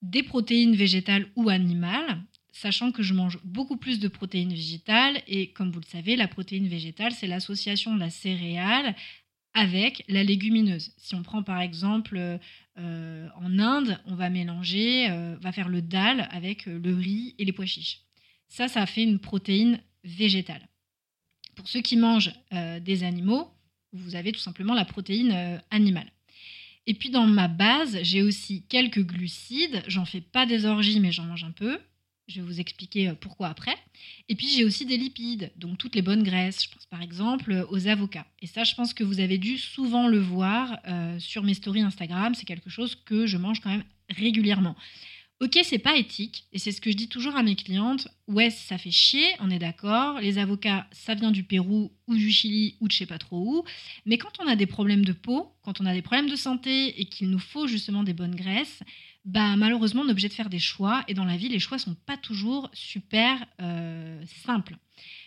des 0.01 0.23
protéines 0.23 0.75
végétales 0.75 1.27
ou 1.35 1.49
animales, 1.49 2.21
sachant 2.51 2.91
que 2.91 3.03
je 3.03 3.13
mange 3.13 3.39
beaucoup 3.43 3.77
plus 3.77 3.99
de 3.99 4.07
protéines 4.07 4.53
végétales 4.53 5.21
et 5.27 5.51
comme 5.51 5.71
vous 5.71 5.79
le 5.79 5.85
savez, 5.85 6.15
la 6.15 6.27
protéine 6.27 6.67
végétale, 6.67 7.11
c'est 7.11 7.27
l'association 7.27 7.93
de 7.95 7.99
la 7.99 8.09
céréale 8.09 8.95
avec 9.53 10.03
la 10.07 10.23
légumineuse. 10.23 10.93
Si 10.97 11.15
on 11.15 11.23
prend 11.23 11.43
par 11.43 11.61
exemple 11.61 12.39
euh, 12.77 13.27
en 13.35 13.59
Inde, 13.59 13.99
on 14.05 14.15
va 14.15 14.29
mélanger, 14.29 15.09
euh, 15.09 15.37
va 15.39 15.51
faire 15.51 15.69
le 15.69 15.81
dal 15.81 16.27
avec 16.31 16.65
le 16.65 16.93
riz 16.93 17.35
et 17.39 17.45
les 17.45 17.53
pois 17.53 17.65
chiches. 17.65 18.01
Ça, 18.47 18.67
ça 18.67 18.85
fait 18.85 19.03
une 19.03 19.19
protéine 19.19 19.79
végétale. 20.03 20.67
Pour 21.55 21.67
ceux 21.67 21.81
qui 21.81 21.95
mangent 21.95 22.33
euh, 22.53 22.79
des 22.79 23.03
animaux, 23.03 23.49
vous 23.93 24.15
avez 24.15 24.33
tout 24.33 24.39
simplement 24.39 24.73
la 24.73 24.83
protéine 24.83 25.61
animale. 25.71 26.11
Et 26.87 26.93
puis 26.93 27.09
dans 27.09 27.25
ma 27.25 27.47
base, 27.47 27.99
j'ai 28.03 28.21
aussi 28.21 28.63
quelques 28.67 29.03
glucides. 29.03 29.83
J'en 29.87 30.05
fais 30.05 30.21
pas 30.21 30.45
des 30.45 30.65
orgies, 30.65 30.99
mais 30.99 31.11
j'en 31.11 31.23
mange 31.23 31.43
un 31.43 31.51
peu. 31.51 31.79
Je 32.27 32.41
vais 32.41 32.47
vous 32.47 32.59
expliquer 32.59 33.09
euh, 33.09 33.13
pourquoi 33.13 33.49
après. 33.49 33.75
Et 34.29 34.35
puis 34.35 34.47
j'ai 34.47 34.65
aussi 34.65 34.85
des 34.85 34.97
lipides, 34.97 35.51
donc 35.57 35.77
toutes 35.77 35.93
les 35.93 36.01
bonnes 36.01 36.23
graisses. 36.23 36.63
Je 36.63 36.69
pense 36.69 36.85
par 36.87 37.01
exemple 37.03 37.51
euh, 37.51 37.65
aux 37.69 37.87
avocats. 37.87 38.25
Et 38.41 38.47
ça, 38.47 38.63
je 38.63 38.73
pense 38.73 38.93
que 38.93 39.03
vous 39.03 39.19
avez 39.19 39.37
dû 39.37 39.59
souvent 39.59 40.07
le 40.07 40.17
voir 40.17 40.79
euh, 40.87 41.19
sur 41.19 41.43
mes 41.43 41.53
stories 41.53 41.81
Instagram. 41.81 42.33
C'est 42.33 42.45
quelque 42.45 42.69
chose 42.69 42.95
que 42.95 43.27
je 43.27 43.37
mange 43.37 43.59
quand 43.61 43.69
même 43.69 43.83
régulièrement. 44.09 44.75
Ok, 45.41 45.59
c'est 45.63 45.79
pas 45.79 45.97
éthique, 45.97 46.45
et 46.53 46.59
c'est 46.59 46.71
ce 46.71 46.79
que 46.79 46.89
je 46.89 46.95
dis 46.95 47.09
toujours 47.09 47.35
à 47.35 47.43
mes 47.43 47.55
clientes. 47.55 48.07
Ouais, 48.27 48.49
ça 48.49 48.77
fait 48.77 48.91
chier, 48.91 49.27
on 49.41 49.49
est 49.49 49.59
d'accord. 49.59 50.21
Les 50.21 50.37
avocats, 50.37 50.87
ça 50.93 51.13
vient 51.13 51.31
du 51.31 51.43
Pérou 51.43 51.91
ou 52.07 52.15
du 52.15 52.31
Chili 52.31 52.77
ou 52.79 52.87
de 52.87 52.93
je 52.93 52.99
sais 52.99 53.05
pas 53.05 53.17
trop 53.17 53.43
où. 53.45 53.63
Mais 54.05 54.17
quand 54.17 54.31
on 54.39 54.47
a 54.47 54.55
des 54.55 54.65
problèmes 54.65 55.03
de 55.03 55.11
peau, 55.11 55.51
quand 55.61 55.81
on 55.81 55.85
a 55.85 55.93
des 55.93 56.01
problèmes 56.01 56.29
de 56.29 56.37
santé 56.37 57.01
et 57.01 57.05
qu'il 57.05 57.29
nous 57.29 57.39
faut 57.39 57.67
justement 57.67 58.03
des 58.03 58.13
bonnes 58.13 58.35
graisses, 58.35 58.81
bah 59.25 59.57
malheureusement 59.57 60.03
on 60.03 60.07
est 60.07 60.11
obligé 60.11 60.29
de 60.29 60.33
faire 60.33 60.49
des 60.49 60.59
choix. 60.59 61.03
Et 61.09 61.13
dans 61.13 61.25
la 61.25 61.35
vie, 61.35 61.49
les 61.49 61.59
choix 61.59 61.79
sont 61.79 61.95
pas 62.05 62.15
toujours 62.15 62.69
super 62.71 63.45
euh, 63.61 64.23
simples. 64.45 64.77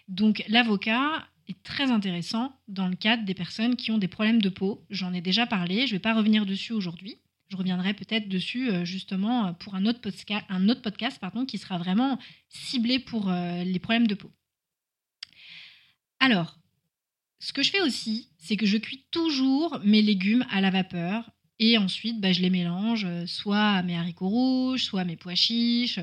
Donc 0.09 0.43
l'avocat 0.49 1.29
est 1.49 1.62
très 1.62 1.91
intéressant 1.91 2.57
dans 2.67 2.88
le 2.88 2.97
cadre 2.97 3.25
des 3.25 3.35
personnes 3.35 3.77
qui 3.77 3.91
ont 3.91 3.99
des 3.99 4.09
problèmes 4.09 4.41
de 4.41 4.49
peau. 4.49 4.87
J'en 4.88 5.12
ai 5.12 5.21
déjà 5.21 5.47
parlé, 5.47 5.87
je 5.87 5.93
vais 5.93 5.99
pas 5.99 6.15
revenir 6.15 6.47
dessus 6.47 6.73
aujourd'hui. 6.73 7.19
Je 7.49 7.57
reviendrai 7.57 7.95
peut-être 7.95 8.28
dessus 8.28 8.71
euh, 8.71 8.85
justement 8.85 9.47
euh, 9.47 9.52
pour 9.52 9.75
un 9.75 9.87
autre 9.87 10.00
podcast, 10.00 10.47
un 10.50 10.69
autre 10.69 10.90
qui 11.47 11.59
sera 11.59 11.78
vraiment 11.78 12.19
ciblé 12.49 12.99
pour 12.99 13.31
euh, 13.31 13.64
les 13.64 13.78
problèmes 13.78 14.07
de 14.07 14.14
peau. 14.14 14.31
Alors, 16.21 16.59
ce 17.38 17.52
que 17.52 17.62
je 17.62 17.71
fais 17.71 17.81
aussi, 17.81 18.28
c'est 18.37 18.57
que 18.57 18.67
je 18.67 18.76
cuis 18.76 19.07
toujours 19.11 19.81
mes 19.85 20.02
légumes 20.02 20.45
à 20.50 20.61
la 20.61 20.71
vapeur 20.71 21.31
et 21.59 21.78
ensuite 21.78 22.21
bah, 22.21 22.33
je 22.33 22.43
les 22.43 22.50
mélange 22.50 23.07
soit 23.26 23.71
à 23.71 23.83
mes 23.83 23.97
haricots 23.97 24.28
rouges, 24.28 24.85
soit 24.85 25.02
à 25.02 25.05
mes 25.05 25.17
pois 25.17 25.35
chiches. 25.35 26.00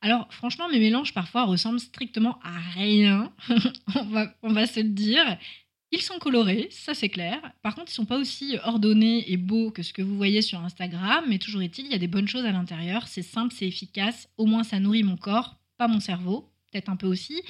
Alors 0.00 0.26
franchement, 0.32 0.68
mes 0.68 0.80
mélanges 0.80 1.14
parfois 1.14 1.44
ressemblent 1.44 1.78
strictement 1.78 2.40
à 2.42 2.58
rien, 2.74 3.32
on, 3.94 4.04
va, 4.06 4.34
on 4.42 4.52
va 4.52 4.66
se 4.66 4.80
le 4.80 4.88
dire. 4.88 5.38
Ils 5.94 6.00
sont 6.00 6.18
colorés, 6.18 6.68
ça 6.70 6.94
c'est 6.94 7.10
clair. 7.10 7.38
Par 7.62 7.74
contre, 7.74 7.92
ils 7.92 7.94
sont 7.94 8.06
pas 8.06 8.18
aussi 8.18 8.56
ordonnés 8.64 9.30
et 9.30 9.36
beaux 9.36 9.70
que 9.70 9.82
ce 9.82 9.92
que 9.92 10.00
vous 10.00 10.16
voyez 10.16 10.40
sur 10.40 10.58
Instagram, 10.60 11.22
mais 11.28 11.38
toujours 11.38 11.60
est-il, 11.60 11.84
il 11.84 11.92
y 11.92 11.94
a 11.94 11.98
des 11.98 12.08
bonnes 12.08 12.26
choses 12.26 12.46
à 12.46 12.50
l'intérieur. 12.50 13.06
C'est 13.08 13.22
simple, 13.22 13.54
c'est 13.54 13.66
efficace. 13.66 14.30
Au 14.38 14.46
moins, 14.46 14.64
ça 14.64 14.80
nourrit 14.80 15.02
mon 15.02 15.18
corps, 15.18 15.58
pas 15.76 15.88
mon 15.88 16.00
cerveau, 16.00 16.50
peut-être 16.70 16.88
un 16.88 16.96
peu 16.96 17.06
aussi. 17.06 17.42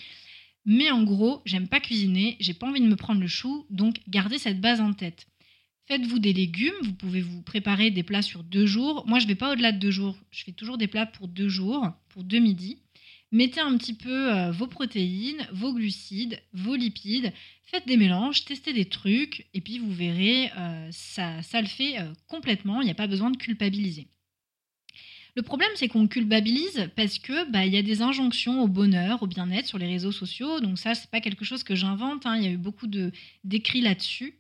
Mais 0.65 0.91
en 0.91 1.05
gros, 1.05 1.41
j'aime 1.45 1.69
pas 1.69 1.79
cuisiner, 1.79 2.37
j'ai 2.41 2.53
pas 2.53 2.67
envie 2.67 2.81
de 2.81 2.89
me 2.89 2.97
prendre 2.97 3.21
le 3.21 3.29
chou, 3.29 3.65
donc 3.71 4.01
gardez 4.09 4.39
cette 4.39 4.61
base 4.61 4.81
en 4.81 4.93
tête. 4.93 5.27
Faites-vous 5.87 6.19
des 6.19 6.33
légumes, 6.33 6.75
vous 6.83 6.95
pouvez 6.95 7.21
vous 7.21 7.43
préparer 7.43 7.93
des 7.93 8.03
plats 8.03 8.23
sur 8.23 8.43
deux 8.43 8.67
jours. 8.67 9.05
Moi, 9.07 9.21
je 9.21 9.29
vais 9.29 9.37
pas 9.37 9.53
au-delà 9.53 9.71
de 9.71 9.79
deux 9.79 9.91
jours. 9.93 10.17
Je 10.31 10.43
fais 10.43 10.53
toujours 10.53 10.79
des 10.79 10.89
plats 10.89 11.07
pour 11.07 11.29
deux 11.29 11.49
jours, 11.49 11.93
pour 12.09 12.25
deux 12.25 12.39
midis. 12.41 12.82
Mettez 13.33 13.61
un 13.61 13.79
petit 13.79 13.95
peu 13.95 14.31
euh, 14.31 14.51
vos 14.53 14.67
protéines, 14.67 15.49
vos 15.53 15.73
glucides, 15.73 16.39
vos 16.53 16.77
lipides, 16.77 17.33
faites 17.65 17.87
des 17.87 17.97
mélanges, 17.97 18.45
testez 18.45 18.75
des 18.75 18.85
trucs, 18.85 19.47
et 19.55 19.62
puis 19.62 19.79
vous 19.79 19.91
verrez, 19.91 20.51
euh, 20.59 20.89
ça, 20.93 21.43
ça 21.43 21.62
le 21.62 21.67
fait 21.67 21.99
euh, 21.99 22.12
complètement, 22.27 22.83
il 22.83 22.85
n'y 22.85 22.91
a 22.91 22.95
pas 22.95 23.07
besoin 23.07 23.31
de 23.31 23.39
culpabiliser. 23.39 24.07
Le 25.35 25.41
problème, 25.41 25.71
c'est 25.77 25.89
qu'on 25.89 26.09
culpabilise 26.09 26.91
parce 26.95 27.19
que 27.19 27.51
bah, 27.51 27.65
y 27.65 27.79
a 27.79 27.83
des 27.83 28.03
injonctions 28.03 28.62
au 28.62 28.69
bonheur, 28.69 29.23
au 29.23 29.27
bien-être 29.27 29.67
sur 29.67 29.79
les 29.79 29.87
réseaux 29.87 30.12
sociaux. 30.12 30.61
Donc 30.61 30.79
ça, 30.79 30.95
c'est 30.95 31.11
pas 31.11 31.23
quelque 31.23 31.47
chose 31.47 31.62
que 31.62 31.75
j'invente. 31.75 32.27
Hein. 32.27 32.37
Il 32.37 32.45
y 32.45 32.47
a 32.49 32.51
eu 32.51 32.59
beaucoup 32.59 32.87
de 32.87 33.12
d'écrits 33.43 33.81
là-dessus. 33.81 34.35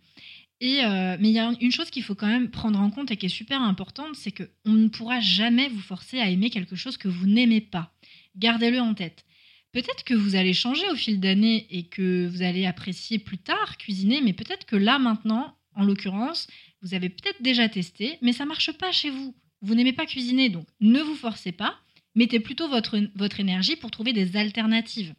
Et 0.60 0.82
mais 1.18 1.30
il 1.30 1.32
y 1.32 1.38
a 1.38 1.50
une 1.62 1.72
chose 1.72 1.88
qu'il 1.88 2.02
faut 2.02 2.14
quand 2.14 2.26
même 2.26 2.50
prendre 2.50 2.78
en 2.78 2.90
compte 2.90 3.10
et 3.10 3.16
qui 3.16 3.24
est 3.24 3.30
super 3.30 3.62
importante, 3.62 4.14
c'est 4.16 4.32
que 4.32 4.50
on 4.66 4.72
ne 4.72 4.88
pourra 4.88 5.18
jamais 5.20 5.68
vous 5.70 5.80
forcer 5.80 6.20
à 6.20 6.28
aimer 6.28 6.50
quelque 6.50 6.76
chose 6.76 6.98
que 6.98 7.08
vous 7.08 7.26
n'aimez 7.26 7.62
pas. 7.62 7.90
Gardez-le 8.36 8.80
en 8.80 8.94
tête. 8.94 9.24
Peut-être 9.72 10.04
que 10.04 10.14
vous 10.14 10.36
allez 10.36 10.52
changer 10.52 10.88
au 10.90 10.96
fil 10.96 11.18
d'années 11.18 11.66
et 11.70 11.84
que 11.84 12.28
vous 12.28 12.42
allez 12.42 12.66
apprécier 12.66 13.18
plus 13.18 13.38
tard 13.38 13.78
cuisiner, 13.78 14.20
mais 14.20 14.34
peut-être 14.34 14.66
que 14.66 14.76
là 14.76 14.98
maintenant, 14.98 15.56
en 15.74 15.84
l'occurrence, 15.84 16.46
vous 16.82 16.94
avez 16.94 17.08
peut-être 17.08 17.42
déjà 17.42 17.68
testé, 17.68 18.18
mais 18.20 18.32
ça 18.32 18.44
marche 18.44 18.72
pas 18.72 18.92
chez 18.92 19.08
vous. 19.10 19.34
Vous 19.62 19.74
n'aimez 19.74 19.94
pas 19.94 20.06
cuisiner, 20.06 20.50
donc 20.50 20.66
ne 20.80 21.00
vous 21.00 21.14
forcez 21.14 21.52
pas. 21.52 21.78
Mettez 22.14 22.40
plutôt 22.40 22.68
votre, 22.68 22.98
votre 23.14 23.40
énergie 23.40 23.76
pour 23.76 23.90
trouver 23.90 24.12
des 24.12 24.36
alternatives. 24.36 25.14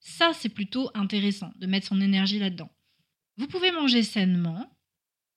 Ça, 0.00 0.32
c'est 0.34 0.48
plutôt 0.48 0.90
intéressant 0.94 1.52
de 1.56 1.66
mettre 1.66 1.86
son 1.86 2.00
énergie 2.00 2.40
là-dedans. 2.40 2.70
Vous 3.36 3.46
pouvez 3.46 3.70
manger 3.70 4.02
sainement 4.02 4.68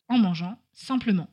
en 0.08 0.18
mangeant 0.18 0.60
simplement. 0.74 1.30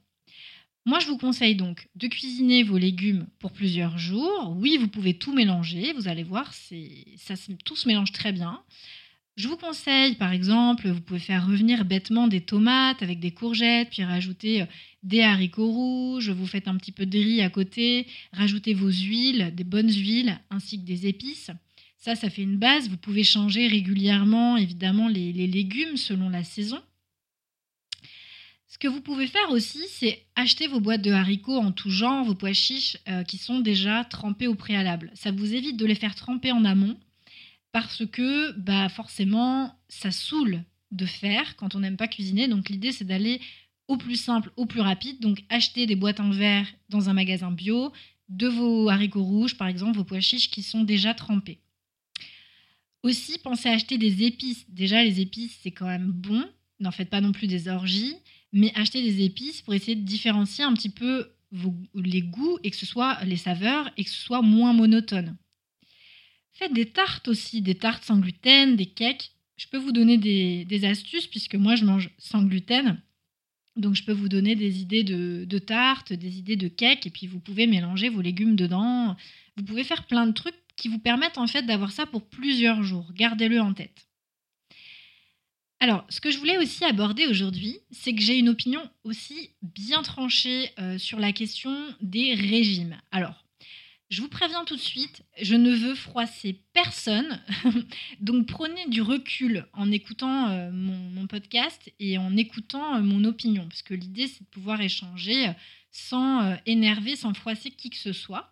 Moi, 0.85 0.99
je 0.99 1.07
vous 1.07 1.19
conseille 1.19 1.55
donc 1.55 1.89
de 1.95 2.09
cuisiner 2.09 2.65
vos 2.65 2.77
légumes 2.77 3.29
pour 3.39 3.53
plusieurs 3.53 3.99
jours. 3.99 4.57
Oui, 4.59 4.79
vous 4.79 4.89
pouvez 4.89 5.15
tout 5.15 5.33
mélanger, 5.33 5.93
vous 5.93 6.09
allez 6.09 6.25
voir, 6.25 6.53
ça, 6.53 7.35
tout 7.65 7.77
se 7.77 7.87
mélange 7.87 8.11
très 8.11 8.33
bien. 8.33 8.61
Je 9.37 9.49
vous 9.49 9.57
conseille, 9.57 10.17
par 10.17 10.33
exemple, 10.33 10.89
vous 10.89 11.01
pouvez 11.01 11.21
faire 11.21 11.47
revenir 11.47 11.85
bêtement 11.85 12.27
des 12.27 12.41
tomates 12.41 13.03
avec 13.03 13.21
des 13.21 13.31
courgettes, 13.31 13.91
puis 13.91 14.03
rajouter 14.03 14.63
euh, 14.63 14.67
des 15.03 15.23
haricots 15.23 15.71
rouges, 15.71 16.31
vous 16.31 16.47
faites 16.47 16.69
un 16.69 16.77
petit 16.77 16.93
peu 16.93 17.07
de 17.07 17.19
riz 17.19 17.41
à 17.41 17.49
côté, 17.49 18.07
rajoutez 18.33 18.75
vos 18.75 18.91
huiles, 18.91 19.53
des 19.55 19.65
bonnes 19.65 19.91
huiles, 19.91 20.39
ainsi 20.51 20.79
que 20.79 20.85
des 20.85 21.07
épices. 21.07 21.51
Ça, 21.97 22.15
ça 22.17 22.29
fait 22.29 22.43
une 22.43 22.59
base. 22.59 22.89
Vous 22.91 22.97
pouvez 22.97 23.23
changer 23.25 23.69
régulièrement, 23.69 24.57
évidemment, 24.57 25.09
les 25.09 25.33
légumes 25.33 25.97
selon 25.97 26.29
la 26.29 26.43
saison. 26.43 26.81
Ce 28.73 28.79
que 28.79 28.89
vous 28.89 29.03
pouvez 29.03 29.27
faire 29.27 29.51
aussi, 29.51 29.81
c'est 29.91 30.25
acheter 30.35 30.67
vos 30.67 30.81
boîtes 30.81 31.03
de 31.03 31.11
haricots 31.13 31.59
en 31.59 31.73
tout 31.73 31.91
genre, 31.91 32.25
vos 32.25 32.35
pois 32.35 32.55
chiches 32.55 32.97
euh, 33.07 33.23
qui 33.23 33.37
sont 33.37 33.61
déjà 33.61 34.03
trempés 34.03 34.47
au 34.47 34.55
préalable. 34.55 35.11
Ça 35.13 35.31
vous 35.31 35.53
évite 35.53 35.77
de 35.77 35.85
les 35.85 35.95
faire 35.95 36.15
tremper 36.15 36.53
en 36.53 36.65
amont 36.65 36.97
parce 37.73 38.07
que 38.07 38.53
bah 38.53 38.89
forcément 38.89 39.79
ça 39.91 40.11
saoule 40.11 40.65
de 40.91 41.05
faire 41.05 41.55
quand 41.57 41.75
on 41.75 41.81
n'aime 41.81 41.99
pas 41.99 42.09
cuisiner. 42.09 42.49
Donc 42.49 42.71
l'idée 42.71 42.93
c'est 42.93 43.05
d'aller 43.05 43.43
au 43.89 43.99
plus 43.99 44.17
simple, 44.17 44.51
au 44.57 44.65
plus 44.65 44.81
rapide. 44.81 45.21
Donc 45.21 45.45
acheter 45.51 45.85
des 45.85 45.95
boîtes 45.95 46.21
en 46.21 46.31
verre 46.31 46.67
dans 46.89 47.11
un 47.11 47.13
magasin 47.13 47.51
bio 47.51 47.93
de 48.31 48.49
vos 48.49 48.89
haricots 48.89 49.23
rouges 49.23 49.59
par 49.59 49.69
exemple, 49.69 49.99
vos 49.99 50.05
pois 50.05 50.21
chiches 50.21 50.51
qui 50.51 50.63
sont 50.63 50.83
déjà 50.83 51.13
trempés. 51.13 51.61
Aussi 53.03 53.37
pensez 53.37 53.69
à 53.69 53.73
acheter 53.73 53.99
des 53.99 54.25
épices. 54.25 54.65
Déjà 54.71 55.05
les 55.05 55.21
épices 55.21 55.59
c'est 55.63 55.73
quand 55.73 55.89
même 55.89 56.11
bon. 56.11 56.43
N'en 56.81 56.91
faites 56.91 57.11
pas 57.11 57.21
non 57.21 57.33
plus 57.33 57.49
des 57.49 57.69
orgies 57.69 58.17
mais 58.53 58.73
acheter 58.75 59.03
des 59.03 59.25
épices 59.25 59.63
pour 59.63 59.75
essayer 59.75 59.97
de 59.97 60.05
différencier 60.05 60.65
un 60.65 60.75
petit 60.75 60.91
peu 60.91 61.33
les 61.95 62.23
goûts 62.23 62.59
et 62.63 62.71
que 62.71 62.77
ce 62.77 62.87
soit 62.87 63.23
les 63.25 63.37
saveurs 63.37 63.91
et 63.97 64.05
que 64.05 64.11
ce 64.11 64.21
soit 64.21 64.43
moins 64.43 64.73
monotone. 64.73 65.37
Faites 66.53 66.73
des 66.73 66.87
tartes 66.87 67.29
aussi, 67.29 67.63
des 67.63 67.75
tartes 67.75 68.05
sans 68.05 68.19
gluten, 68.19 68.77
des 68.77 68.87
cakes. 68.87 69.33
Je 69.57 69.67
peux 69.69 69.79
vous 69.79 69.93
donner 69.93 70.19
des, 70.19 70.85
astuces 70.85 71.27
puisque 71.27 71.55
moi 71.55 71.77
je 71.77 71.85
mange 71.85 72.11
sans 72.19 72.43
gluten. 72.43 73.01
Donc 73.77 73.95
je 73.95 74.05
peux 74.05 74.13
vous 74.13 74.29
donner 74.29 74.55
des 74.55 74.81
idées 74.81 75.05
de, 75.05 75.45
de 75.47 75.59
tartes, 75.59 76.13
des 76.13 76.39
idées 76.39 76.57
de 76.57 76.69
cakes 76.69 77.07
et 77.07 77.11
puis 77.11 77.27
vous 77.27 77.41
pouvez 77.41 77.67
mélanger 77.67 78.09
vos 78.09 78.21
légumes 78.21 78.57
dedans. 78.57 79.17
Vous 79.57 79.65
pouvez 79.65 79.85
faire 79.85 80.07
plein 80.07 80.27
de 80.27 80.33
trucs 80.33 80.59
qui 80.77 80.89
vous 80.89 80.99
permettent 80.99 81.39
en 81.39 81.47
fait 81.47 81.63
d'avoir 81.63 81.93
ça 81.93 82.07
pour 82.07 82.29
plusieurs 82.29 82.83
jours. 82.83 83.13
Gardez-le 83.15 83.61
en 83.61 83.73
tête. 83.73 84.09
Alors, 85.83 86.05
ce 86.11 86.21
que 86.21 86.31
je 86.31 86.39
voulais 86.39 86.59
aussi 86.59 86.85
aborder 86.85 87.27
aujourd'hui, 87.27 87.81
c'est 87.91 88.15
que 88.15 88.23
j'ai 88.23 88.39
une 88.39 88.49
opinion 88.49 88.89
aussi 89.03 89.51
bien 89.63 90.05
tranchée 90.05 90.71
euh, 90.79 90.97
sur 90.97 91.19
la 91.19 91.33
question 91.33 91.77
des 92.01 92.35
régimes. 92.35 92.97
Alors, 93.11 93.45
je 94.09 94.23
vous 94.23 94.29
préviens 94.29 94.65
tout 94.65 94.77
de 94.77 94.81
suite, 94.81 95.25
je 95.41 95.57
ne 95.57 95.75
veux 95.75 95.97
froisser 95.97 96.61
personne, 96.73 97.43
donc 98.21 98.47
prenez 98.47 98.87
du 98.91 99.03
recul 99.03 99.67
en 99.73 99.91
écoutant 99.91 100.51
euh, 100.51 100.71
mon, 100.71 101.27
podcast 101.27 101.93
et 101.99 102.17
en 102.17 102.37
écoutant 102.37 102.95
euh, 102.95 103.01
mon 103.01 103.25
opinion, 103.25 103.67
parce 103.67 103.83
que 103.83 103.95
l'idée 103.95 104.29
c'est 104.29 104.45
de 104.45 104.51
pouvoir 104.51 104.81
échanger 104.83 105.51
sans 105.91 106.57
énerver, 106.65 107.17
sans 107.17 107.35
froisser 107.35 107.73
qui 107.73 107.91
que 107.91 107.97
ce 107.97 108.13
soit. 108.13 108.52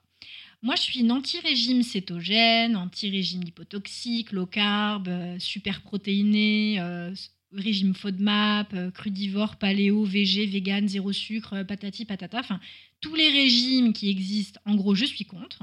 Moi, 0.63 0.77
je 0.77 0.83
suis 0.83 1.01
une 1.01 1.11
anti-régime 1.11 1.83
cétogène, 1.83 2.77
anti-régime 2.77 3.43
lipotoxique, 3.43 4.33
low 4.33 4.45
carb, 4.45 5.09
euh, 5.09 5.39
super 5.39 5.81
protéiné, 5.81 6.79
euh, 6.81 7.15
régime 7.53 7.95
FODMAP, 7.95 8.75
euh, 8.75 8.91
crudivore, 8.91 9.57
paléo, 9.57 10.05
végé, 10.05 10.45
vegan, 10.45 10.87
zéro 10.87 11.13
sucre, 11.13 11.63
patati 11.63 12.05
patata. 12.05 12.41
Enfin, 12.41 12.61
tous 13.01 13.15
les 13.15 13.31
régimes 13.31 13.95
qui 13.95 14.11
existent, 14.11 14.61
en 14.67 14.75
gros, 14.75 14.95
je 14.95 15.07
suis 15.07 15.25
contre. 15.25 15.63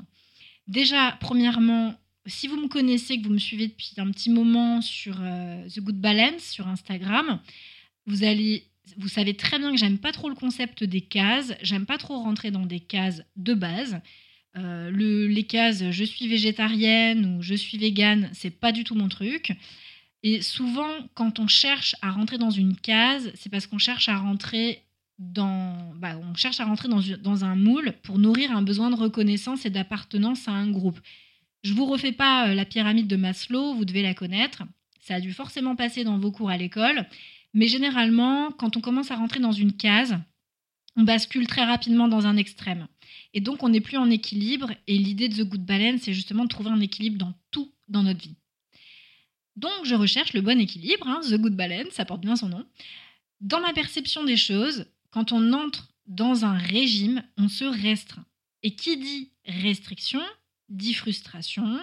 Déjà, 0.67 1.15
premièrement, 1.19 1.93
si 2.25 2.47
vous 2.47 2.59
me 2.59 2.67
connaissez, 2.67 3.19
que 3.19 3.27
vous 3.27 3.33
me 3.33 3.37
suivez 3.37 3.67
depuis 3.67 3.93
un 3.97 4.09
petit 4.09 4.31
moment 4.31 4.81
sur 4.81 5.15
The 5.15 5.79
Good 5.79 6.01
Balance 6.01 6.41
sur 6.41 6.67
Instagram, 6.67 7.39
vous 8.07 8.23
allez 8.23 8.63
vous 8.97 9.09
savez 9.09 9.33
très 9.35 9.59
bien 9.59 9.71
que 9.71 9.77
j'aime 9.77 9.97
pas 9.97 10.11
trop 10.11 10.29
le 10.29 10.35
concept 10.35 10.83
des 10.83 11.01
cases, 11.01 11.53
j'aime 11.61 11.85
pas 11.85 11.97
trop 11.97 12.19
rentrer 12.19 12.51
dans 12.51 12.65
des 12.65 12.79
cases 12.79 13.23
de 13.35 13.53
base. 13.53 13.99
Euh, 14.57 14.89
le, 14.89 15.27
les 15.27 15.43
cases 15.43 15.91
je 15.91 16.03
suis 16.03 16.27
végétarienne 16.27 17.37
ou 17.37 17.41
je 17.41 17.53
suis 17.53 17.77
végane, 17.77 18.29
c'est 18.33 18.49
pas 18.49 18.71
du 18.71 18.83
tout 18.83 18.95
mon 18.95 19.07
truc. 19.07 19.55
Et 20.23 20.41
souvent, 20.41 20.89
quand 21.13 21.39
on 21.39 21.47
cherche 21.47 21.95
à 22.01 22.11
rentrer 22.11 22.37
dans 22.37 22.49
une 22.49 22.75
case, 22.75 23.31
c'est 23.35 23.49
parce 23.49 23.67
qu'on 23.67 23.77
cherche 23.77 24.09
à 24.09 24.17
rentrer 24.17 24.83
dans, 25.19 25.93
bah, 25.95 26.17
on 26.17 26.35
cherche 26.35 26.59
à 26.59 26.65
rentrer 26.65 26.87
dans, 26.87 27.01
dans, 27.21 27.43
un 27.43 27.55
moule 27.55 27.93
pour 28.03 28.19
nourrir 28.19 28.51
un 28.51 28.61
besoin 28.61 28.89
de 28.89 28.95
reconnaissance 28.95 29.65
et 29.65 29.69
d'appartenance 29.69 30.47
à 30.47 30.51
un 30.51 30.69
groupe. 30.69 30.99
Je 31.63 31.73
vous 31.73 31.85
refais 31.85 32.11
pas 32.11 32.49
euh, 32.49 32.53
la 32.53 32.65
pyramide 32.65 33.07
de 33.07 33.15
Maslow, 33.15 33.73
vous 33.73 33.85
devez 33.85 34.01
la 34.01 34.13
connaître. 34.13 34.63
Ça 35.01 35.15
a 35.15 35.19
dû 35.21 35.33
forcément 35.33 35.75
passer 35.75 36.03
dans 36.03 36.17
vos 36.17 36.31
cours 36.31 36.49
à 36.49 36.57
l'école. 36.57 37.05
Mais 37.53 37.67
généralement, 37.67 38.51
quand 38.51 38.77
on 38.77 38.81
commence 38.81 39.11
à 39.11 39.15
rentrer 39.15 39.39
dans 39.39 39.51
une 39.51 39.73
case, 39.73 40.17
on 40.97 41.03
bascule 41.03 41.47
très 41.47 41.63
rapidement 41.63 42.07
dans 42.07 42.25
un 42.25 42.35
extrême. 42.35 42.87
Et 43.33 43.39
donc, 43.39 43.63
on 43.63 43.69
n'est 43.69 43.81
plus 43.81 43.97
en 43.97 44.09
équilibre. 44.09 44.71
Et 44.87 44.97
l'idée 44.97 45.29
de 45.29 45.43
The 45.43 45.47
Good 45.47 45.65
Balance, 45.65 46.01
c'est 46.01 46.13
justement 46.13 46.43
de 46.43 46.49
trouver 46.49 46.71
un 46.71 46.81
équilibre 46.81 47.17
dans 47.17 47.33
tout 47.51 47.71
dans 47.87 48.03
notre 48.03 48.19
vie. 48.19 48.35
Donc, 49.55 49.85
je 49.85 49.95
recherche 49.95 50.33
le 50.33 50.41
bon 50.41 50.59
équilibre. 50.59 51.07
Hein, 51.07 51.21
The 51.23 51.35
Good 51.35 51.55
Balance, 51.55 51.91
ça 51.91 52.03
porte 52.03 52.21
bien 52.21 52.35
son 52.35 52.49
nom. 52.49 52.65
Dans 53.39 53.61
ma 53.61 53.73
perception 53.73 54.23
des 54.23 54.37
choses, 54.37 54.87
quand 55.11 55.31
on 55.31 55.53
entre 55.53 55.87
dans 56.07 56.45
un 56.45 56.57
régime, 56.57 57.23
on 57.37 57.47
se 57.47 57.65
restreint. 57.65 58.25
Et 58.63 58.75
qui 58.75 58.97
dit 58.97 59.31
restriction 59.45 60.21
dit 60.69 60.93
frustration. 60.93 61.79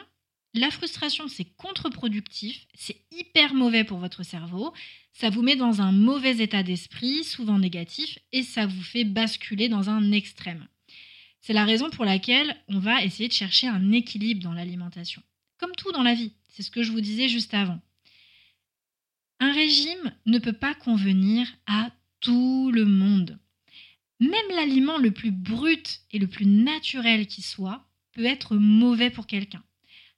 La 0.57 0.71
frustration, 0.71 1.27
c'est 1.27 1.57
contre-productif, 1.57 2.69
c'est 2.75 3.05
hyper 3.11 3.55
mauvais 3.55 3.83
pour 3.83 3.99
votre 3.99 4.23
cerveau, 4.23 4.73
ça 5.13 5.29
vous 5.29 5.43
met 5.43 5.57
dans 5.57 5.81
un 5.81 5.91
mauvais 5.91 6.39
état 6.39 6.63
d'esprit, 6.63 7.25
souvent 7.25 7.59
négatif, 7.59 8.21
et 8.31 8.45
ça 8.45 8.65
vous 8.65 8.83
fait 8.83 9.03
basculer 9.03 9.69
dans 9.69 9.91
un 9.91 10.13
extrême. 10.13 10.69
C'est 11.41 11.53
la 11.53 11.65
raison 11.65 11.91
pour 11.91 12.05
laquelle 12.05 12.57
on 12.69 12.79
va 12.79 13.05
essayer 13.05 13.29
de 13.29 13.35
chercher 13.35 13.67
un 13.67 13.91
équilibre 13.91 14.45
dans 14.45 14.53
l'alimentation. 14.53 15.23
Comme 15.59 15.75
tout 15.77 15.91
dans 15.91 16.05
la 16.05 16.15
vie, 16.15 16.33
c'est 16.49 16.63
ce 16.63 16.71
que 16.71 16.85
je 16.85 16.93
vous 16.93 17.01
disais 17.01 17.29
juste 17.29 17.53
avant. 17.53 17.81
Un 19.41 19.53
régime 19.53 20.15
ne 20.25 20.39
peut 20.39 20.53
pas 20.53 20.75
convenir 20.75 21.49
à 21.67 21.91
tout 22.21 22.71
le 22.73 22.85
monde. 22.85 23.41
Même 24.21 24.51
l'aliment 24.51 24.99
le 24.99 25.11
plus 25.11 25.33
brut 25.33 26.03
et 26.13 26.21
le 26.21 26.29
plus 26.29 26.47
naturel 26.47 27.27
qui 27.27 27.43
soit 27.43 27.85
peut 28.13 28.25
être 28.25 28.55
mauvais 28.55 29.11
pour 29.11 29.27
quelqu'un. 29.27 29.65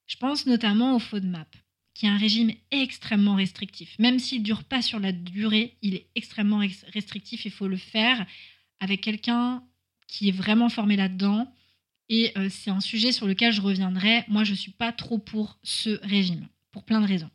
Je 0.07 0.17
pense 0.17 0.47
notamment 0.47 0.95
au 0.95 0.99
FODMAP, 0.99 1.57
qui 1.95 2.07
est 2.07 2.09
un 2.09 2.19
régime 2.19 2.53
extrêmement 2.71 3.35
restrictif. 3.35 3.99
Même 3.99 4.19
s'il 4.19 4.41
ne 4.41 4.45
dure 4.45 4.65
pas 4.65 4.83
sur 4.83 5.01
la 5.01 5.13
durée, 5.13 5.77
il 5.83 5.95
est 5.95 6.07
extrêmement 6.15 6.63
restrictif. 6.93 7.45
Il 7.45 7.51
faut 7.51 7.69
le 7.69 7.77
faire 7.77 8.27
avec 8.81 9.01
quelqu'un 9.01 9.63
qui 10.07 10.29
est 10.29 10.33
vraiment 10.33 10.69
formé 10.69 10.97
là-dedans. 10.97 11.53
Et 12.09 12.33
euh, 12.39 12.49
c'est 12.51 12.71
un 12.71 12.81
sujet 12.81 13.11
sur 13.11 13.27
lequel 13.27 13.53
je 13.53 13.61
reviendrai. 13.61 14.25
Moi, 14.29 14.45
je 14.45 14.53
ne 14.53 14.57
suis 14.57 14.71
pas 14.71 14.93
trop 14.93 15.19
pour 15.19 15.59
ce 15.63 15.99
régime, 16.07 16.47
pour 16.71 16.85
plein 16.85 17.01
de 17.01 17.07
raisons. 17.07 17.31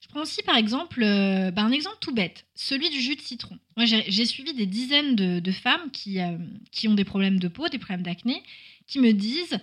Je 0.00 0.08
prends 0.08 0.20
aussi 0.20 0.42
par 0.42 0.56
exemple 0.56 1.02
euh, 1.02 1.50
bah, 1.50 1.62
un 1.62 1.72
exemple 1.72 1.96
tout 2.00 2.12
bête, 2.12 2.44
celui 2.54 2.90
du 2.90 3.00
jus 3.00 3.16
de 3.16 3.20
citron. 3.20 3.58
Moi, 3.76 3.86
j'ai 3.86 4.26
suivi 4.26 4.52
des 4.52 4.66
dizaines 4.66 5.16
de, 5.16 5.52
femmes 5.52 5.90
qui, 5.90 6.20
euh, 6.20 6.36
qui 6.70 6.86
ont 6.86 6.94
des 6.94 7.04
problèmes 7.04 7.40
de 7.40 7.48
peau, 7.48 7.68
des 7.68 7.78
problèmes 7.78 8.02
d'acné, 8.02 8.42
qui 8.86 9.00
me 9.00 9.12
disent 9.12 9.58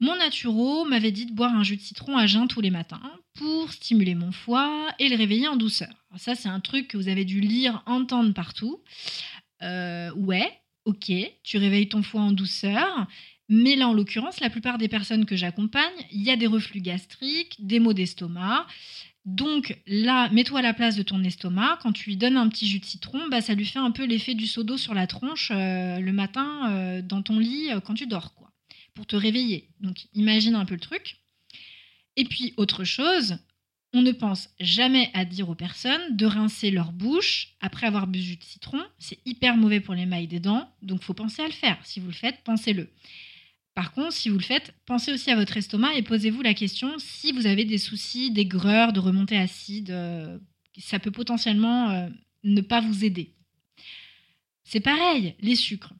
mon 0.00 0.16
naturo 0.16 0.84
m'avait 0.84 1.12
dit 1.12 1.26
de 1.26 1.32
boire 1.32 1.54
un 1.54 1.62
jus 1.62 1.76
de 1.76 1.82
citron 1.82 2.16
à 2.16 2.26
jeun 2.26 2.48
tous 2.48 2.60
les 2.60 2.70
matins 2.70 3.00
pour 3.34 3.72
stimuler 3.72 4.14
mon 4.14 4.32
foie 4.32 4.92
et 4.98 5.08
le 5.08 5.16
réveiller 5.16 5.48
en 5.48 5.56
douceur. 5.56 5.92
ça, 6.16 6.34
c'est 6.34 6.48
un 6.48 6.60
truc 6.60 6.88
que 6.88 6.96
vous 6.96 7.08
avez 7.08 7.24
dû 7.24 7.40
lire, 7.40 7.82
entendre 7.86 8.32
partout. 8.32 8.82
Euh, 9.62 10.12
ouais, 10.14 10.52
ok, 10.84 11.12
tu 11.42 11.58
réveilles 11.58 11.88
ton 11.88 12.02
foie 12.02 12.20
en 12.20 12.32
douceur. 12.32 13.06
Mais 13.48 13.76
là, 13.76 13.88
en 13.88 13.92
l'occurrence, 13.92 14.40
la 14.40 14.50
plupart 14.50 14.78
des 14.78 14.88
personnes 14.88 15.26
que 15.26 15.36
j'accompagne, 15.36 15.92
il 16.10 16.22
y 16.22 16.30
a 16.30 16.36
des 16.36 16.46
reflux 16.46 16.80
gastriques, 16.80 17.56
des 17.58 17.78
maux 17.78 17.92
d'estomac. 17.92 18.66
Donc 19.24 19.78
là, 19.86 20.28
mets-toi 20.30 20.58
à 20.58 20.62
la 20.62 20.74
place 20.74 20.96
de 20.96 21.02
ton 21.02 21.22
estomac. 21.22 21.78
Quand 21.82 21.92
tu 21.92 22.10
lui 22.10 22.16
donnes 22.16 22.36
un 22.36 22.48
petit 22.48 22.66
jus 22.66 22.78
de 22.78 22.84
citron, 22.84 23.28
bah, 23.30 23.40
ça 23.40 23.54
lui 23.54 23.64
fait 23.64 23.78
un 23.78 23.90
peu 23.90 24.04
l'effet 24.04 24.34
du 24.34 24.46
seau 24.46 24.64
d'eau 24.64 24.76
sur 24.76 24.94
la 24.94 25.06
tronche 25.06 25.50
euh, 25.50 25.98
le 25.98 26.12
matin 26.12 26.70
euh, 26.70 27.02
dans 27.02 27.22
ton 27.22 27.38
lit 27.38 27.70
quand 27.84 27.94
tu 27.94 28.06
dors. 28.06 28.34
Quoi 28.34 28.53
pour 28.94 29.06
te 29.06 29.16
réveiller. 29.16 29.68
Donc 29.80 30.06
imagine 30.14 30.54
un 30.54 30.64
peu 30.64 30.74
le 30.74 30.80
truc. 30.80 31.20
Et 32.16 32.24
puis 32.24 32.54
autre 32.56 32.84
chose, 32.84 33.38
on 33.92 34.02
ne 34.02 34.12
pense 34.12 34.50
jamais 34.58 35.10
à 35.14 35.24
dire 35.24 35.48
aux 35.48 35.54
personnes 35.54 36.16
de 36.16 36.26
rincer 36.26 36.70
leur 36.70 36.92
bouche 36.92 37.54
après 37.60 37.86
avoir 37.86 38.06
bu 38.06 38.18
du 38.18 38.38
citron. 38.40 38.82
C'est 38.98 39.18
hyper 39.24 39.56
mauvais 39.56 39.80
pour 39.80 39.94
les 39.94 40.06
mailles 40.06 40.26
des 40.26 40.40
dents, 40.40 40.68
donc 40.82 41.02
faut 41.02 41.14
penser 41.14 41.42
à 41.42 41.46
le 41.46 41.52
faire. 41.52 41.78
Si 41.84 42.00
vous 42.00 42.08
le 42.08 42.12
faites, 42.12 42.40
pensez-le. 42.44 42.90
Par 43.74 43.92
contre, 43.92 44.12
si 44.12 44.28
vous 44.28 44.38
le 44.38 44.44
faites, 44.44 44.74
pensez 44.86 45.12
aussi 45.12 45.30
à 45.30 45.36
votre 45.36 45.56
estomac 45.56 45.94
et 45.94 46.02
posez-vous 46.02 46.42
la 46.42 46.54
question 46.54 46.94
si 46.98 47.32
vous 47.32 47.46
avez 47.46 47.64
des 47.64 47.78
soucis, 47.78 48.30
d'aigreur, 48.30 48.92
de 48.92 49.00
remontée 49.00 49.36
acide, 49.36 49.90
euh, 49.90 50.38
ça 50.78 50.98
peut 50.98 51.10
potentiellement 51.10 51.90
euh, 51.90 52.08
ne 52.44 52.60
pas 52.60 52.80
vous 52.80 53.04
aider. 53.04 53.34
C'est 54.64 54.80
pareil, 54.80 55.34
les 55.40 55.56
sucres. 55.56 55.92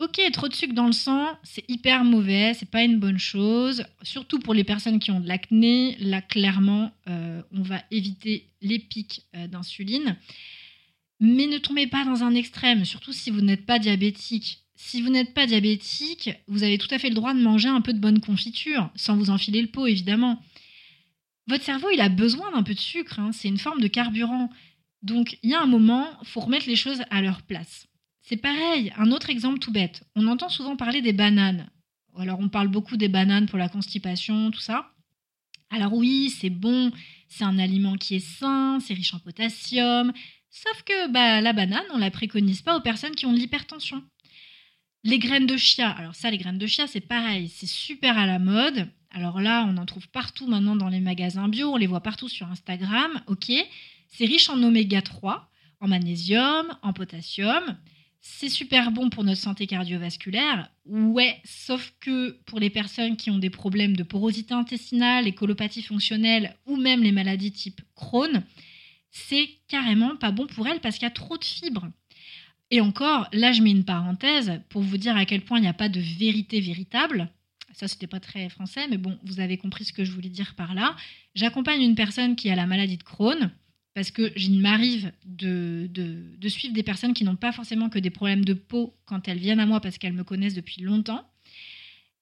Ok, 0.00 0.20
trop 0.32 0.46
de 0.46 0.54
sucre 0.54 0.74
dans 0.74 0.86
le 0.86 0.92
sang, 0.92 1.26
c'est 1.42 1.68
hyper 1.68 2.04
mauvais, 2.04 2.54
c'est 2.54 2.70
pas 2.70 2.84
une 2.84 3.00
bonne 3.00 3.18
chose. 3.18 3.84
Surtout 4.02 4.38
pour 4.38 4.54
les 4.54 4.62
personnes 4.62 5.00
qui 5.00 5.10
ont 5.10 5.18
de 5.18 5.26
l'acné, 5.26 5.96
là 5.98 6.22
clairement, 6.22 6.92
euh, 7.08 7.42
on 7.52 7.62
va 7.62 7.82
éviter 7.90 8.46
les 8.60 8.78
pics 8.78 9.22
euh, 9.34 9.48
d'insuline. 9.48 10.16
Mais 11.18 11.48
ne 11.48 11.58
tombez 11.58 11.88
pas 11.88 12.04
dans 12.04 12.22
un 12.22 12.36
extrême, 12.36 12.84
surtout 12.84 13.12
si 13.12 13.32
vous 13.32 13.40
n'êtes 13.40 13.66
pas 13.66 13.80
diabétique. 13.80 14.62
Si 14.76 15.02
vous 15.02 15.10
n'êtes 15.10 15.34
pas 15.34 15.48
diabétique, 15.48 16.30
vous 16.46 16.62
avez 16.62 16.78
tout 16.78 16.94
à 16.94 17.00
fait 17.00 17.08
le 17.08 17.16
droit 17.16 17.34
de 17.34 17.40
manger 17.40 17.68
un 17.68 17.80
peu 17.80 17.92
de 17.92 17.98
bonne 17.98 18.20
confiture, 18.20 18.90
sans 18.94 19.16
vous 19.16 19.30
enfiler 19.30 19.60
le 19.60 19.66
pot 19.66 19.88
évidemment. 19.88 20.40
Votre 21.48 21.64
cerveau, 21.64 21.88
il 21.92 22.00
a 22.00 22.08
besoin 22.08 22.52
d'un 22.52 22.62
peu 22.62 22.74
de 22.74 22.78
sucre, 22.78 23.18
hein, 23.18 23.32
c'est 23.32 23.48
une 23.48 23.58
forme 23.58 23.80
de 23.80 23.88
carburant. 23.88 24.48
Donc 25.02 25.38
il 25.42 25.50
y 25.50 25.54
a 25.54 25.60
un 25.60 25.66
moment, 25.66 26.06
faut 26.22 26.40
remettre 26.40 26.68
les 26.68 26.76
choses 26.76 27.02
à 27.10 27.20
leur 27.20 27.42
place. 27.42 27.87
C'est 28.28 28.36
pareil, 28.36 28.92
un 28.98 29.10
autre 29.10 29.30
exemple 29.30 29.58
tout 29.58 29.72
bête. 29.72 30.04
On 30.14 30.26
entend 30.26 30.50
souvent 30.50 30.76
parler 30.76 31.00
des 31.00 31.14
bananes. 31.14 31.70
Alors 32.14 32.40
on 32.40 32.50
parle 32.50 32.68
beaucoup 32.68 32.98
des 32.98 33.08
bananes 33.08 33.46
pour 33.46 33.56
la 33.56 33.70
constipation, 33.70 34.50
tout 34.50 34.60
ça. 34.60 34.90
Alors 35.70 35.94
oui, 35.94 36.28
c'est 36.28 36.50
bon, 36.50 36.92
c'est 37.28 37.44
un 37.44 37.58
aliment 37.58 37.94
qui 37.94 38.16
est 38.16 38.38
sain, 38.38 38.80
c'est 38.80 38.92
riche 38.92 39.14
en 39.14 39.18
potassium. 39.18 40.12
Sauf 40.50 40.82
que 40.82 41.10
bah, 41.10 41.40
la 41.40 41.54
banane, 41.54 41.86
on 41.94 41.96
la 41.96 42.10
préconise 42.10 42.60
pas 42.60 42.76
aux 42.76 42.82
personnes 42.82 43.14
qui 43.14 43.24
ont 43.24 43.32
de 43.32 43.38
l'hypertension. 43.38 44.04
Les 45.04 45.18
graines 45.18 45.46
de 45.46 45.56
chia, 45.56 45.88
alors 45.88 46.14
ça, 46.14 46.30
les 46.30 46.36
graines 46.36 46.58
de 46.58 46.66
chia, 46.66 46.86
c'est 46.86 47.00
pareil, 47.00 47.48
c'est 47.48 47.66
super 47.66 48.18
à 48.18 48.26
la 48.26 48.38
mode. 48.38 48.90
Alors 49.10 49.40
là, 49.40 49.64
on 49.66 49.78
en 49.78 49.86
trouve 49.86 50.06
partout 50.08 50.46
maintenant 50.46 50.76
dans 50.76 50.88
les 50.88 51.00
magasins 51.00 51.48
bio, 51.48 51.72
on 51.72 51.76
les 51.76 51.86
voit 51.86 52.02
partout 52.02 52.28
sur 52.28 52.46
Instagram, 52.48 53.22
ok. 53.26 53.50
C'est 54.08 54.26
riche 54.26 54.50
en 54.50 54.62
oméga 54.62 55.00
3, 55.00 55.50
en 55.80 55.88
magnésium, 55.88 56.76
en 56.82 56.92
potassium 56.92 57.78
c'est 58.20 58.48
super 58.48 58.90
bon 58.90 59.10
pour 59.10 59.24
notre 59.24 59.40
santé 59.40 59.66
cardiovasculaire. 59.66 60.70
Ouais, 60.86 61.40
sauf 61.44 61.94
que 62.00 62.32
pour 62.46 62.60
les 62.60 62.70
personnes 62.70 63.16
qui 63.16 63.30
ont 63.30 63.38
des 63.38 63.50
problèmes 63.50 63.96
de 63.96 64.02
porosité 64.02 64.54
intestinale, 64.54 65.24
les 65.24 65.32
colopathie 65.32 65.82
fonctionnelle 65.82 66.56
ou 66.66 66.76
même 66.76 67.02
les 67.02 67.12
maladies 67.12 67.52
type 67.52 67.80
Crohn, 67.94 68.42
c'est 69.10 69.48
carrément 69.68 70.16
pas 70.16 70.32
bon 70.32 70.46
pour 70.46 70.66
elles 70.66 70.80
parce 70.80 70.96
qu'il 70.96 71.04
y 71.04 71.10
a 71.10 71.10
trop 71.10 71.38
de 71.38 71.44
fibres. 71.44 71.88
Et 72.70 72.80
encore, 72.80 73.28
là 73.32 73.52
je 73.52 73.62
mets 73.62 73.70
une 73.70 73.84
parenthèse 73.84 74.60
pour 74.68 74.82
vous 74.82 74.98
dire 74.98 75.16
à 75.16 75.24
quel 75.24 75.42
point 75.42 75.58
il 75.58 75.62
n'y 75.62 75.68
a 75.68 75.74
pas 75.74 75.88
de 75.88 76.00
vérité 76.00 76.60
véritable. 76.60 77.30
Ça, 77.72 77.86
c'était 77.86 78.06
pas 78.08 78.18
très 78.18 78.48
français, 78.48 78.88
mais 78.88 78.96
bon, 78.96 79.16
vous 79.22 79.40
avez 79.40 79.56
compris 79.56 79.84
ce 79.84 79.92
que 79.92 80.04
je 80.04 80.10
voulais 80.10 80.30
dire 80.30 80.54
par 80.56 80.74
là. 80.74 80.96
J'accompagne 81.34 81.82
une 81.82 81.94
personne 81.94 82.34
qui 82.34 82.50
a 82.50 82.56
la 82.56 82.66
maladie 82.66 82.96
de 82.96 83.02
Crohn 83.04 83.52
parce 83.94 84.10
que 84.10 84.32
il 84.36 84.60
m'arrive 84.60 85.12
de, 85.24 85.88
de, 85.90 86.48
suivre 86.48 86.74
des 86.74 86.82
personnes 86.82 87.14
qui 87.14 87.24
n'ont 87.24 87.36
pas 87.36 87.52
forcément 87.52 87.88
que 87.88 87.98
des 87.98 88.10
problèmes 88.10 88.44
de 88.44 88.54
peau 88.54 88.94
quand 89.06 89.26
elles 89.28 89.38
viennent 89.38 89.60
à 89.60 89.66
moi 89.66 89.80
parce 89.80 89.98
qu'elles 89.98 90.12
me 90.12 90.24
connaissent 90.24 90.54
depuis 90.54 90.82
longtemps. 90.82 91.28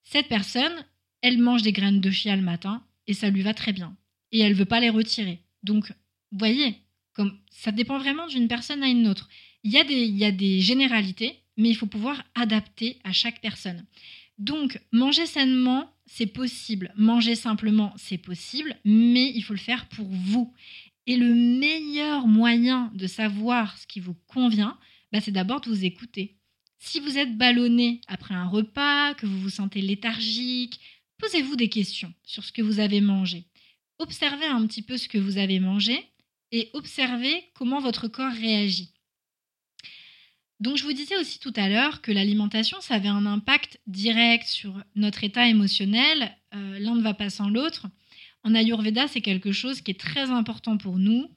Cette 0.05 0.29
personne, 0.29 0.73
elle 1.21 1.39
mange 1.39 1.63
des 1.63 1.73
graines 1.73 2.01
de 2.01 2.11
chia 2.11 2.37
le 2.37 2.43
matin 2.43 2.83
et 3.07 3.15
ça 3.15 3.31
lui 3.31 3.43
va 3.43 3.55
très 3.55 3.73
bien. 3.73 3.97
Et 4.33 4.41
elle 4.41 4.55
veut 4.55 4.65
pas 4.65 4.81
les 4.81 4.91
retirer. 4.91 5.41
Donc, 5.63 5.91
vous 6.33 6.39
voyez, 6.39 6.77
comme 7.13 7.39
ça 7.51 7.73
dépend 7.73 7.99
vraiment 7.99 8.27
d'une 8.27 8.49
personne 8.49 8.83
à 8.83 8.89
une 8.89 9.09
autre. 9.09 9.29
Il 9.65 9.73
y, 9.73 9.79
a 9.79 9.85
des, 9.85 10.05
il 10.05 10.17
y 10.17 10.25
a 10.25 10.33
des 10.33 10.61
généralités, 10.61 11.41
mais 11.57 11.69
il 11.69 11.75
faut 11.75 11.87
pouvoir 11.87 12.23
adapter 12.35 12.99
à 13.05 13.13
chaque 13.13 13.41
personne. 13.41 13.85
Donc, 14.39 14.81
manger 14.93 15.27
sainement, 15.27 15.91
c'est 16.07 16.27
possible. 16.27 16.93
Manger 16.97 17.35
simplement, 17.35 17.93
c'est 17.97 18.19
possible, 18.19 18.77
mais 18.85 19.33
il 19.35 19.43
faut 19.43 19.55
le 19.55 19.59
faire 19.59 19.87
pour 19.89 20.07
vous. 20.07 20.53
Et 21.07 21.17
le 21.17 21.33
meilleur 21.35 22.27
moyen 22.27 22.91
de 22.95 23.07
savoir 23.07 23.79
ce 23.79 23.87
qui 23.87 24.01
vous 24.01 24.17
convient, 24.27 24.79
bah, 25.13 25.21
c'est 25.21 25.31
d'abord 25.31 25.61
de 25.61 25.69
vous 25.69 25.85
écouter. 25.85 26.37
Si 26.79 27.01
vous 27.01 27.19
êtes 27.19 27.37
ballonné 27.37 28.01
après 28.07 28.35
un 28.35 28.47
repas, 28.47 29.15
que 29.15 29.27
vous 29.27 29.41
vous 29.41 29.51
sentez 29.51 29.81
léthargique, 29.81 30.81
posez-vous 31.19 31.57
des 31.57 31.69
questions 31.69 32.13
sur 32.25 32.45
ce 32.45 32.53
que 32.53 32.63
vous 32.63 32.81
avez 32.81 33.01
mangé. 33.01 33.47
Observez 33.99 34.47
un 34.47 34.67
petit 34.67 34.83
peu 34.83 34.97
ce 34.97 35.09
que 35.09 35.19
vous 35.19 35.39
avez 35.39 35.59
mangé 35.61 36.05
et 36.53 36.71
observez 36.75 37.45
comment 37.55 37.81
votre 37.81 38.09
corps 38.09 38.33
réagit. 38.33 38.93
Donc 40.61 40.77
je 40.77 40.85
vous 40.85 40.93
disais 40.93 41.17
aussi 41.17 41.39
tout 41.39 41.53
à 41.57 41.69
l'heure 41.69 42.01
que 42.01 42.13
l'alimentation, 42.13 42.81
ça 42.81 42.95
avait 42.95 43.09
un 43.09 43.27
impact 43.27 43.79
direct 43.87 44.47
sur 44.47 44.83
notre 44.95 45.23
état 45.25 45.49
émotionnel. 45.49 46.35
Euh, 46.55 46.79
l'un 46.79 46.95
ne 46.95 47.03
va 47.03 47.15
pas 47.15 47.31
sans 47.31 47.49
l'autre. 47.49 47.87
En 48.47 48.55
Ayurveda, 48.55 49.09
c'est 49.09 49.23
quelque 49.23 49.51
chose 49.51 49.81
qui 49.81 49.91
est 49.91 49.99
très 49.99 50.31
important 50.31 50.77
pour 50.77 50.99
nous. 50.99 51.29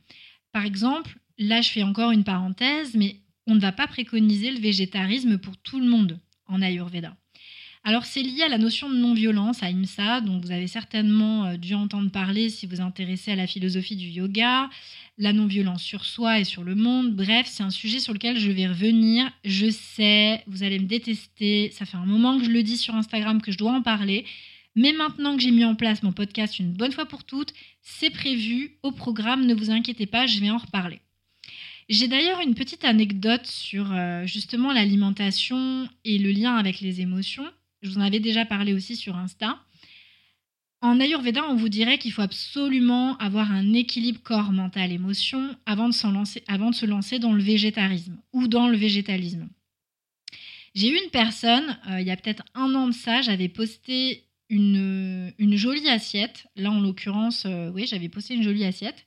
Par 0.52 0.63
exemple, 0.63 1.17
là, 1.39 1.60
je 1.60 1.69
fais 1.69 1.82
encore 1.82 2.12
une 2.12 2.24
parenthèse, 2.24 2.93
mais 2.93 3.15
on 3.48 3.56
ne 3.56 3.60
va 3.60 3.72
pas 3.72 3.88
préconiser 3.88 4.52
le 4.52 4.60
végétarisme 4.60 5.39
pour 5.39 5.58
tout 5.58 5.80
le 5.80 5.88
monde 5.88 6.19
en 6.45 6.62
Ayurveda. 6.62 7.17
Alors 7.84 8.06
c'est 8.06 8.22
lié 8.22 8.43
à 8.43 8.48
la 8.48 8.60
notion 8.60 8.91
de 8.91 8.95
non-violence, 8.95 9.63
à 9.63 9.72
IMSA, 9.72 10.22
dont 10.22 10.39
vous 10.39 10.52
avez 10.52 10.67
certainement 10.67 11.45
euh, 11.45 11.58
dû 11.58 11.74
entendre 11.74 12.12
parler 12.12 12.50
si 12.50 12.67
vous 12.67 12.76
vous 12.76 12.82
intéressez 12.82 13.32
à 13.32 13.36
la 13.36 13.48
philosophie 13.48 13.95
du 13.95 14.06
yoga, 14.06 14.69
la 15.17 15.34
non-violence 15.34 15.82
sur 15.82 16.06
soi 16.06 16.39
et 16.39 16.43
sur 16.43 16.63
le 16.63 16.76
monde. 16.76 17.15
Bref, 17.15 17.48
c'est 17.50 17.63
un 17.63 17.72
sujet 17.72 18.00
sur 18.00 18.13
lequel 18.13 18.38
je 18.38 18.52
vais 18.52 18.67
revenir. 18.67 19.32
Je 19.45 19.72
sais, 19.72 20.43
vous 20.45 20.62
allez 20.62 20.78
me 20.78 20.86
détester, 20.86 21.72
ça 21.72 21.86
fait 21.86 21.98
un 21.98 22.06
moment 22.06 22.38
que 22.38 22.45
je 22.45 22.52
le 22.52 22.62
dis 22.62 22.78
sur 22.78 22.93
Instagram 22.93 23.41
que 23.41 23.52
je 23.52 23.58
dois 23.58 23.72
en 23.72 23.82
parler. 23.82 24.26
Mais 24.80 24.94
maintenant 24.94 25.36
que 25.36 25.42
j'ai 25.42 25.52
mis 25.52 25.65
en 25.65 25.76
place 25.76 26.04
mon 26.04 26.13
podcast 26.13 26.58
une 26.58 26.72
bonne 26.72 26.94
fois 26.94 27.06
pour 27.06 27.26
toutes, 27.26 27.54
c'est 27.82 28.12
prévu 28.12 28.78
au 28.82 28.94
programme, 28.94 29.46
ne 29.46 29.54
vous 29.54 29.72
inquiétez 29.72 30.06
pas, 30.06 30.26
je 30.26 30.39
vais 30.39 30.52
en 30.52 30.58
reparler. 30.58 31.02
J'ai 31.89 32.08
d'ailleurs 32.08 32.39
une 32.39 32.56
petite 32.56 32.86
anecdote 32.86 33.46
sur 33.46 33.92
euh, 33.92 34.26
justement 34.26 34.72
l'alimentation 34.72 35.89
et 36.06 36.18
le 36.18 36.32
lien 36.32 36.56
avec 36.56 36.80
les 36.80 37.02
émotions. 37.02 37.44
Je 37.82 37.89
vous 37.89 37.98
en 37.98 38.04
avais 38.04 38.22
déjà 38.22 38.46
parlé 38.46 38.72
aussi 38.72 38.96
sur 38.96 39.18
Insta. 39.18 39.60
En 40.80 41.02
Ayurveda, 41.02 41.44
on 41.50 41.58
vous 41.58 41.68
dirait 41.68 41.98
qu'il 41.98 42.13
faut 42.13 42.22
absolument 42.22 43.18
avoir 43.18 43.52
un 43.52 43.74
équilibre 43.74 44.22
corps, 44.24 44.54
mental, 44.54 44.94
émotion 44.94 45.58
avant 45.65 45.89
de, 45.89 45.96
avant 46.50 46.70
de 46.70 46.76
se 46.76 46.86
lancer 46.86 47.20
dans 47.20 47.34
le 47.34 47.44
végétarisme 47.44 48.18
ou 48.32 48.48
dans 48.48 48.70
le 48.70 48.78
végétalisme. 48.78 49.50
J'ai 50.74 50.88
eu 50.88 51.04
une 51.04 51.12
personne, 51.12 51.78
euh, 51.89 52.00
il 52.00 52.08
y 52.08 52.12
a 52.12 52.15
peut-être 52.15 52.46
un 52.54 52.74
an 52.76 52.88
de 52.88 52.94
ça, 52.94 53.22
j'avais 53.22 53.50
posté 53.50 54.29
une, 54.49 55.33
une, 55.38 55.55
jolie 55.55 55.88
assiette. 55.88 56.47
Là, 56.55 56.71
en 56.71 56.79
l'occurrence, 56.79 57.45
euh, 57.45 57.69
oui, 57.71 57.85
j'avais 57.88 58.09
posté 58.09 58.33
une 58.33 58.43
jolie 58.43 58.65
assiette. 58.65 59.05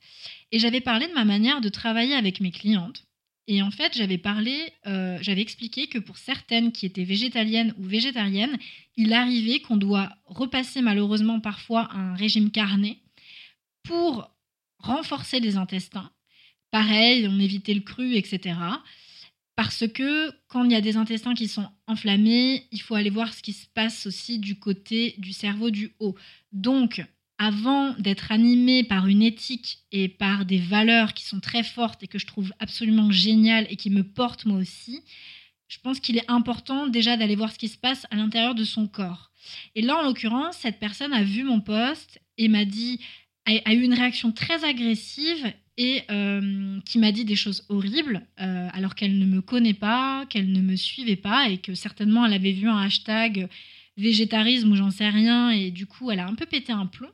Et 0.51 0.59
j'avais 0.59 0.81
parlé 0.81 1.07
de 1.07 1.13
ma 1.13 1.25
manière 1.25 1.61
de 1.61 1.69
travailler 1.69 2.15
avec 2.15 2.39
mes 2.39 2.51
clientes. 2.51 3.05
Et 3.47 3.61
en 3.61 3.71
fait, 3.71 3.95
j'avais 3.95 4.17
parlé, 4.17 4.71
euh, 4.87 5.17
j'avais 5.21 5.41
expliqué 5.41 5.87
que 5.87 5.99
pour 5.99 6.17
certaines 6.17 6.71
qui 6.71 6.85
étaient 6.85 7.03
végétaliennes 7.03 7.73
ou 7.77 7.83
végétariennes, 7.83 8.57
il 8.95 9.11
arrivait 9.11 9.59
qu'on 9.59 9.75
doit 9.75 10.15
repasser 10.25 10.81
malheureusement 10.81 11.41
parfois 11.41 11.89
un 11.93 12.15
régime 12.15 12.51
carné 12.51 12.99
pour 13.83 14.31
renforcer 14.77 15.41
les 15.41 15.57
intestins. 15.57 16.11
Pareil, 16.71 17.27
on 17.27 17.39
évitait 17.39 17.73
le 17.73 17.81
cru, 17.81 18.15
etc. 18.15 18.55
Parce 19.55 19.87
que 19.87 20.31
quand 20.47 20.63
il 20.63 20.71
y 20.71 20.75
a 20.75 20.81
des 20.81 20.97
intestins 20.97 21.35
qui 21.35 21.47
sont 21.47 21.67
enflammés, 21.85 22.67
il 22.71 22.81
faut 22.81 22.95
aller 22.95 23.11
voir 23.11 23.33
ce 23.33 23.43
qui 23.43 23.53
se 23.53 23.67
passe 23.67 24.07
aussi 24.07 24.39
du 24.39 24.57
côté 24.57 25.15
du 25.19 25.31
cerveau 25.31 25.69
du 25.69 25.93
haut. 25.99 26.15
Donc, 26.51 27.03
avant 27.37 27.93
d'être 27.99 28.31
animé 28.31 28.83
par 28.83 29.07
une 29.07 29.21
éthique 29.21 29.79
et 29.91 30.07
par 30.07 30.45
des 30.45 30.59
valeurs 30.59 31.13
qui 31.13 31.25
sont 31.25 31.39
très 31.39 31.63
fortes 31.63 32.01
et 32.01 32.07
que 32.07 32.19
je 32.19 32.25
trouve 32.25 32.53
absolument 32.59 33.11
géniales 33.11 33.67
et 33.69 33.75
qui 33.75 33.89
me 33.89 34.03
portent 34.03 34.45
moi 34.45 34.57
aussi, 34.57 35.01
je 35.67 35.79
pense 35.79 35.99
qu'il 35.99 36.17
est 36.17 36.29
important 36.29 36.87
déjà 36.87 37.17
d'aller 37.17 37.35
voir 37.35 37.51
ce 37.51 37.57
qui 37.57 37.67
se 37.67 37.77
passe 37.77 38.05
à 38.11 38.15
l'intérieur 38.15 38.55
de 38.55 38.63
son 38.63 38.87
corps. 38.87 39.31
Et 39.75 39.81
là, 39.81 39.97
en 39.97 40.03
l'occurrence, 40.03 40.57
cette 40.57 40.79
personne 40.79 41.13
a 41.13 41.23
vu 41.23 41.43
mon 41.43 41.59
poste 41.59 42.21
et 42.37 42.47
m'a 42.47 42.65
dit, 42.65 42.99
a, 43.45 43.73
eu 43.73 43.81
une 43.81 43.93
réaction 43.93 44.31
très 44.31 44.63
agressive 44.63 45.51
et 45.77 46.03
euh, 46.11 46.79
qui 46.85 46.99
m'a 46.99 47.11
dit 47.11 47.25
des 47.25 47.35
choses 47.35 47.65
horribles 47.69 48.25
euh, 48.39 48.69
alors 48.73 48.95
qu'elle 48.95 49.17
ne 49.17 49.25
me 49.25 49.41
connaît 49.41 49.73
pas, 49.73 50.25
qu'elle 50.29 50.51
ne 50.51 50.61
me 50.61 50.75
suivait 50.75 51.15
pas 51.15 51.49
et 51.49 51.57
que 51.57 51.73
certainement 51.73 52.25
elle 52.25 52.33
avait 52.33 52.51
vu 52.51 52.67
un 52.67 52.77
hashtag 52.77 53.49
végétarisme 53.97 54.71
ou 54.71 54.75
j'en 54.75 54.91
sais 54.91 55.09
rien 55.09 55.49
et 55.49 55.71
du 55.71 55.85
coup 55.85 56.11
elle 56.11 56.19
a 56.19 56.27
un 56.27 56.35
peu 56.35 56.45
pété 56.45 56.71
un 56.71 56.85
plomb. 56.85 57.09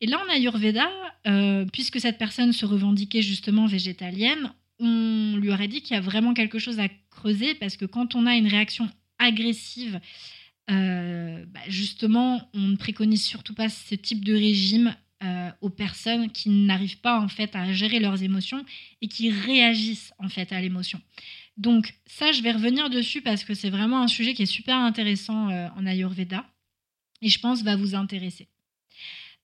Et 0.00 0.06
là 0.06 0.20
en 0.24 0.32
Ayurveda, 0.32 0.88
euh, 1.26 1.64
puisque 1.72 2.00
cette 2.00 2.18
personne 2.18 2.52
se 2.52 2.64
revendiquait 2.64 3.22
justement 3.22 3.66
végétalienne, 3.66 4.52
on 4.78 5.36
lui 5.36 5.50
aurait 5.50 5.66
dit 5.66 5.82
qu'il 5.82 5.96
y 5.96 5.98
a 5.98 6.02
vraiment 6.02 6.34
quelque 6.34 6.60
chose 6.60 6.78
à 6.78 6.88
creuser 7.10 7.54
parce 7.54 7.76
que 7.76 7.84
quand 7.84 8.14
on 8.14 8.26
a 8.26 8.36
une 8.36 8.46
réaction 8.46 8.88
agressive, 9.18 10.00
bah, 10.68 11.60
justement, 11.66 12.48
on 12.52 12.60
ne 12.60 12.76
préconise 12.76 13.24
surtout 13.24 13.54
pas 13.54 13.70
ce 13.70 13.94
type 13.94 14.22
de 14.22 14.34
régime 14.34 14.94
euh, 15.22 15.50
aux 15.60 15.70
personnes 15.70 16.30
qui 16.30 16.48
n'arrivent 16.48 17.00
pas 17.00 17.20
en 17.20 17.28
fait 17.28 17.56
à 17.56 17.72
gérer 17.72 17.98
leurs 17.98 18.22
émotions 18.22 18.64
et 19.02 19.08
qui 19.08 19.30
réagissent 19.30 20.12
en 20.18 20.28
fait 20.28 20.52
à 20.52 20.60
l'émotion. 20.60 21.00
Donc 21.56 21.92
ça, 22.06 22.30
je 22.30 22.40
vais 22.42 22.52
revenir 22.52 22.88
dessus 22.88 23.20
parce 23.20 23.42
que 23.42 23.54
c'est 23.54 23.70
vraiment 23.70 24.00
un 24.00 24.08
sujet 24.08 24.32
qui 24.34 24.42
est 24.42 24.46
super 24.46 24.76
intéressant 24.76 25.50
euh, 25.50 25.68
en 25.76 25.86
Ayurveda 25.86 26.44
et 27.20 27.28
je 27.28 27.40
pense 27.40 27.62
va 27.62 27.74
vous 27.74 27.94
intéresser. 27.94 28.48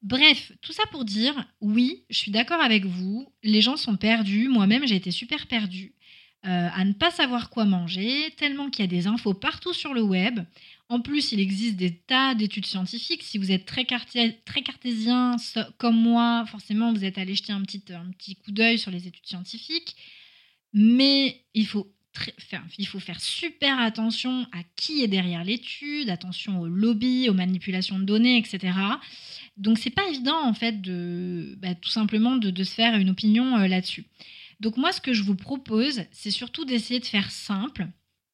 Bref, 0.02 0.52
tout 0.60 0.72
ça 0.72 0.84
pour 0.92 1.04
dire, 1.04 1.34
oui, 1.60 2.04
je 2.10 2.18
suis 2.18 2.30
d'accord 2.30 2.60
avec 2.60 2.84
vous, 2.84 3.32
les 3.42 3.62
gens 3.62 3.76
sont 3.76 3.96
perdus, 3.96 4.48
moi-même 4.48 4.86
j'ai 4.86 4.96
été 4.96 5.10
super 5.10 5.46
perdue. 5.46 5.94
Euh, 6.46 6.68
à 6.74 6.84
ne 6.84 6.92
pas 6.92 7.10
savoir 7.10 7.48
quoi 7.48 7.64
manger, 7.64 8.30
tellement 8.36 8.68
qu'il 8.68 8.84
y 8.84 8.88
a 8.88 8.90
des 8.90 9.06
infos 9.06 9.32
partout 9.32 9.72
sur 9.72 9.94
le 9.94 10.02
web. 10.02 10.40
En 10.88 11.00
plus, 11.00 11.32
il 11.32 11.40
existe 11.40 11.76
des 11.76 11.96
tas 11.96 12.34
d'études 12.34 12.66
scientifiques. 12.66 13.22
Si 13.22 13.38
vous 13.38 13.50
êtes 13.50 13.64
très, 13.64 13.84
cartésien 13.84 15.36
comme 15.78 15.96
moi, 15.96 16.44
forcément, 16.46 16.92
vous 16.92 17.04
êtes 17.04 17.18
allé 17.18 17.34
jeter 17.34 17.52
un 17.52 17.62
petit, 17.62 17.82
un 17.90 18.10
petit 18.12 18.36
coup 18.36 18.52
d'œil 18.52 18.78
sur 18.78 18.90
les 18.90 19.06
études 19.06 19.26
scientifiques. 19.26 19.96
Mais 20.74 21.42
il 21.54 21.66
faut, 21.66 21.90
faire, 22.38 22.62
il 22.76 22.86
faut 22.86 23.00
faire 23.00 23.20
super 23.20 23.78
attention 23.80 24.46
à 24.52 24.62
qui 24.76 25.02
est 25.02 25.08
derrière 25.08 25.42
l'étude, 25.42 26.10
attention 26.10 26.60
aux 26.60 26.68
lobbies, 26.68 27.30
aux 27.30 27.34
manipulations 27.34 27.98
de 27.98 28.04
données, 28.04 28.36
etc. 28.36 28.76
Donc, 29.56 29.78
c'est 29.78 29.90
pas 29.90 30.06
évident, 30.08 30.44
en 30.44 30.52
fait, 30.52 30.82
de, 30.82 31.56
bah, 31.58 31.74
tout 31.74 31.90
simplement 31.90 32.36
de, 32.36 32.64
se 32.64 32.74
faire 32.74 32.96
une 32.96 33.10
opinion 33.10 33.56
euh, 33.56 33.68
là-dessus. 33.68 34.04
Donc 34.60 34.76
moi, 34.76 34.92
ce 34.92 35.00
que 35.00 35.12
je 35.12 35.22
vous 35.22 35.34
propose, 35.34 36.04
c'est 36.12 36.30
surtout 36.30 36.64
d'essayer 36.64 37.00
de 37.00 37.04
faire 37.04 37.30
simple, 37.30 37.88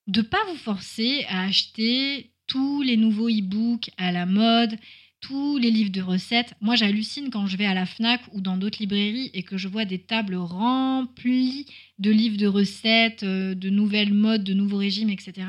de 0.07 0.21
ne 0.21 0.27
pas 0.27 0.45
vous 0.49 0.57
forcer 0.57 1.25
à 1.29 1.43
acheter 1.43 2.33
tous 2.51 2.83
les 2.83 2.97
nouveaux 2.97 3.29
e-books 3.29 3.91
à 3.97 4.11
la 4.11 4.27
mode, 4.27 4.77
tous 5.21 5.57
les 5.57 5.71
livres 5.71 5.93
de 5.93 6.03
recettes. 6.03 6.55
Moi, 6.61 6.75
j'hallucine 6.75 7.31
quand 7.31 7.47
je 7.47 7.57
vais 7.57 7.65
à 7.65 7.75
la 7.75 7.87
FNAC 7.87 8.23
ou 8.33 8.41
dans 8.41 8.57
d'autres 8.57 8.79
librairies 8.81 9.31
et 9.35 9.45
que 9.45 9.57
je 9.57 9.69
vois 9.69 9.85
des 9.85 10.01
tables 10.01 10.35
remplies 10.35 11.67
de 12.01 12.11
livres 12.11 12.37
de 12.37 12.49
recettes, 12.49 13.23
euh, 13.23 13.55
de 13.55 13.71
nouvelles 13.71 14.13
modes, 14.13 14.43
de 14.43 14.53
nouveaux 14.53 14.79
régimes, 14.79 15.11
etc. 15.11 15.47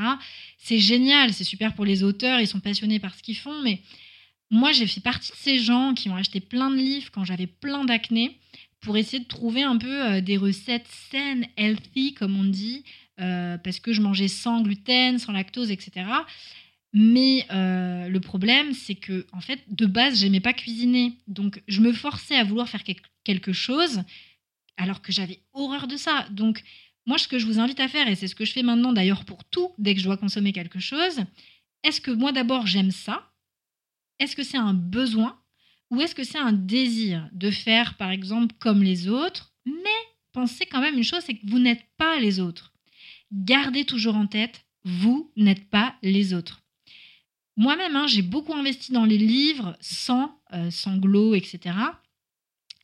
C'est 0.60 0.78
génial, 0.78 1.34
c'est 1.34 1.44
super 1.44 1.74
pour 1.74 1.86
les 1.86 2.04
auteurs, 2.04 2.40
ils 2.40 2.48
sont 2.48 2.60
passionnés 2.60 3.00
par 3.00 3.16
ce 3.16 3.24
qu'ils 3.24 3.38
font, 3.38 3.64
mais 3.64 3.82
moi, 4.52 4.72
j'ai 4.72 4.86
fait 4.86 5.02
partie 5.02 5.32
de 5.32 5.38
ces 5.38 5.58
gens 5.58 5.96
qui 5.96 6.08
ont 6.10 6.16
acheté 6.16 6.40
plein 6.40 6.70
de 6.70 6.76
livres 6.76 7.10
quand 7.12 7.26
j'avais 7.26 7.48
plein 7.48 7.84
d'acné 7.84 8.38
pour 8.80 8.96
essayer 8.96 9.24
de 9.24 9.28
trouver 9.28 9.64
un 9.64 9.78
peu 9.78 10.06
euh, 10.06 10.22
des 10.22 10.38
recettes 10.38 10.88
saines, 11.10 11.48
healthy, 11.58 12.14
comme 12.14 12.40
on 12.40 12.44
dit, 12.44 12.84
euh, 13.20 13.58
parce 13.58 13.80
que 13.80 13.92
je 13.92 14.02
mangeais 14.02 14.28
sans 14.28 14.62
gluten, 14.62 15.18
sans 15.18 15.32
lactose, 15.32 15.72
etc. 15.72 16.06
Mais 16.94 17.46
euh, 17.52 18.10
le 18.10 18.20
problème, 18.20 18.74
c'est 18.74 18.96
que, 18.96 19.26
en 19.32 19.40
fait, 19.40 19.62
de 19.70 19.86
base, 19.86 20.20
j'aimais 20.20 20.42
pas 20.42 20.54
cuisiner. 20.54 21.18
Donc, 21.28 21.62
je 21.68 21.80
me 21.80 21.94
forçais 21.94 22.36
à 22.36 22.44
vouloir 22.44 22.68
faire 22.68 22.84
quelque 23.24 23.54
chose, 23.54 24.04
alors 24.78 25.02
que 25.02 25.12
j'avais 25.12 25.40
horreur 25.54 25.88
de 25.88 25.96
ça. 25.96 26.28
Donc, 26.32 26.64
moi, 27.06 27.18
ce 27.18 27.28
que 27.28 27.40
je 27.40 27.46
vous 27.46 27.60
invite 27.60 27.80
à 27.80 27.88
faire, 27.88 28.08
et 28.08 28.16
c'est 28.16 28.28
ce 28.28 28.36
que 28.36 28.46
je 28.46 28.52
fais 28.52 28.64
maintenant 28.64 28.94
d'ailleurs 28.94 29.26
pour 29.26 29.44
tout, 29.46 29.72
dès 29.78 29.94
que 29.94 30.00
je 30.00 30.06
dois 30.06 30.18
consommer 30.18 30.52
quelque 30.52 30.80
chose, 30.80 31.22
est-ce 31.84 32.02
que 32.02 32.12
moi, 32.12 32.32
d'abord, 32.32 32.68
j'aime 32.68 32.92
ça? 32.92 33.32
Est-ce 34.20 34.36
que 34.36 34.44
c'est 34.44 34.58
un 34.58 34.74
besoin? 34.74 35.40
Ou 35.90 36.02
est-ce 36.02 36.16
que 36.16 36.24
c'est 36.24 36.38
un 36.38 36.54
désir 36.54 37.28
de 37.32 37.52
faire, 37.52 37.96
par 37.98 38.12
exemple, 38.12 38.56
comme 38.60 38.84
les 38.84 39.08
autres? 39.08 39.54
Mais 39.66 39.74
pensez 40.32 40.66
quand 40.66 40.82
même 40.82 40.98
une 40.98 41.04
chose, 41.04 41.24
c'est 41.26 41.36
que 41.36 41.50
vous 41.50 41.60
n'êtes 41.60 41.84
pas 41.98 42.20
les 42.20 42.40
autres. 42.40 42.74
Gardez 43.32 43.86
toujours 43.86 44.16
en 44.16 44.28
tête, 44.28 44.66
vous 44.84 45.32
n'êtes 45.36 45.70
pas 45.70 45.96
les 46.04 46.34
autres. 46.34 46.61
Moi-même, 47.58 47.96
hein, 47.96 48.08
j'ai 48.08 48.22
beaucoup 48.22 48.54
investi 48.54 48.92
dans 48.92 49.06
les 49.06 49.18
livres 49.18 49.76
sans 49.82 50.40
euh, 50.54 50.72
sanglots, 50.72 51.36
etc. 51.36 51.76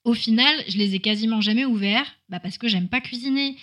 Au 0.04 0.14
final, 0.14 0.64
je 0.68 0.78
les 0.78 0.96
ai 0.96 1.00
quasiment 1.00 1.42
jamais 1.42 1.66
ouverts 1.66 2.16
bah 2.30 2.40
parce 2.40 2.58
que 2.58 2.68
j'aime 2.68 2.88
pas 2.88 3.02
cuisiner. 3.02 3.56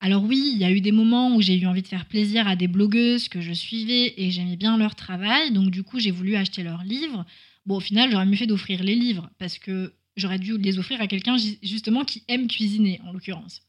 Alors 0.00 0.22
oui, 0.22 0.52
il 0.52 0.58
y 0.58 0.64
a 0.64 0.70
eu 0.70 0.80
des 0.80 0.92
moments 0.92 1.34
où 1.34 1.42
j'ai 1.42 1.58
eu 1.58 1.66
envie 1.66 1.82
de 1.82 1.88
faire 1.88 2.06
plaisir 2.06 2.46
à 2.46 2.54
des 2.54 2.68
blogueuses 2.68 3.28
que 3.28 3.40
je 3.40 3.52
suivais 3.52 4.14
et 4.16 4.30
j'aimais 4.30 4.56
bien 4.56 4.76
leur 4.76 4.94
travail, 4.94 5.52
donc 5.52 5.70
du 5.70 5.82
coup 5.82 5.98
j'ai 5.98 6.12
voulu 6.12 6.36
acheter 6.36 6.62
leurs 6.62 6.84
livres. 6.84 7.26
Bon, 7.66 7.76
au 7.76 7.80
final, 7.80 8.10
j'aurais 8.10 8.26
mieux 8.26 8.36
fait 8.36 8.46
d'offrir 8.46 8.82
les 8.82 8.94
livres 8.94 9.28
parce 9.38 9.58
que 9.58 9.94
j'aurais 10.16 10.38
dû 10.38 10.56
les 10.56 10.78
offrir 10.78 11.00
à 11.00 11.06
quelqu'un 11.06 11.36
justement 11.62 12.04
qui 12.04 12.22
aime 12.28 12.46
cuisiner, 12.46 13.00
en 13.04 13.12
l'occurrence. 13.12 13.62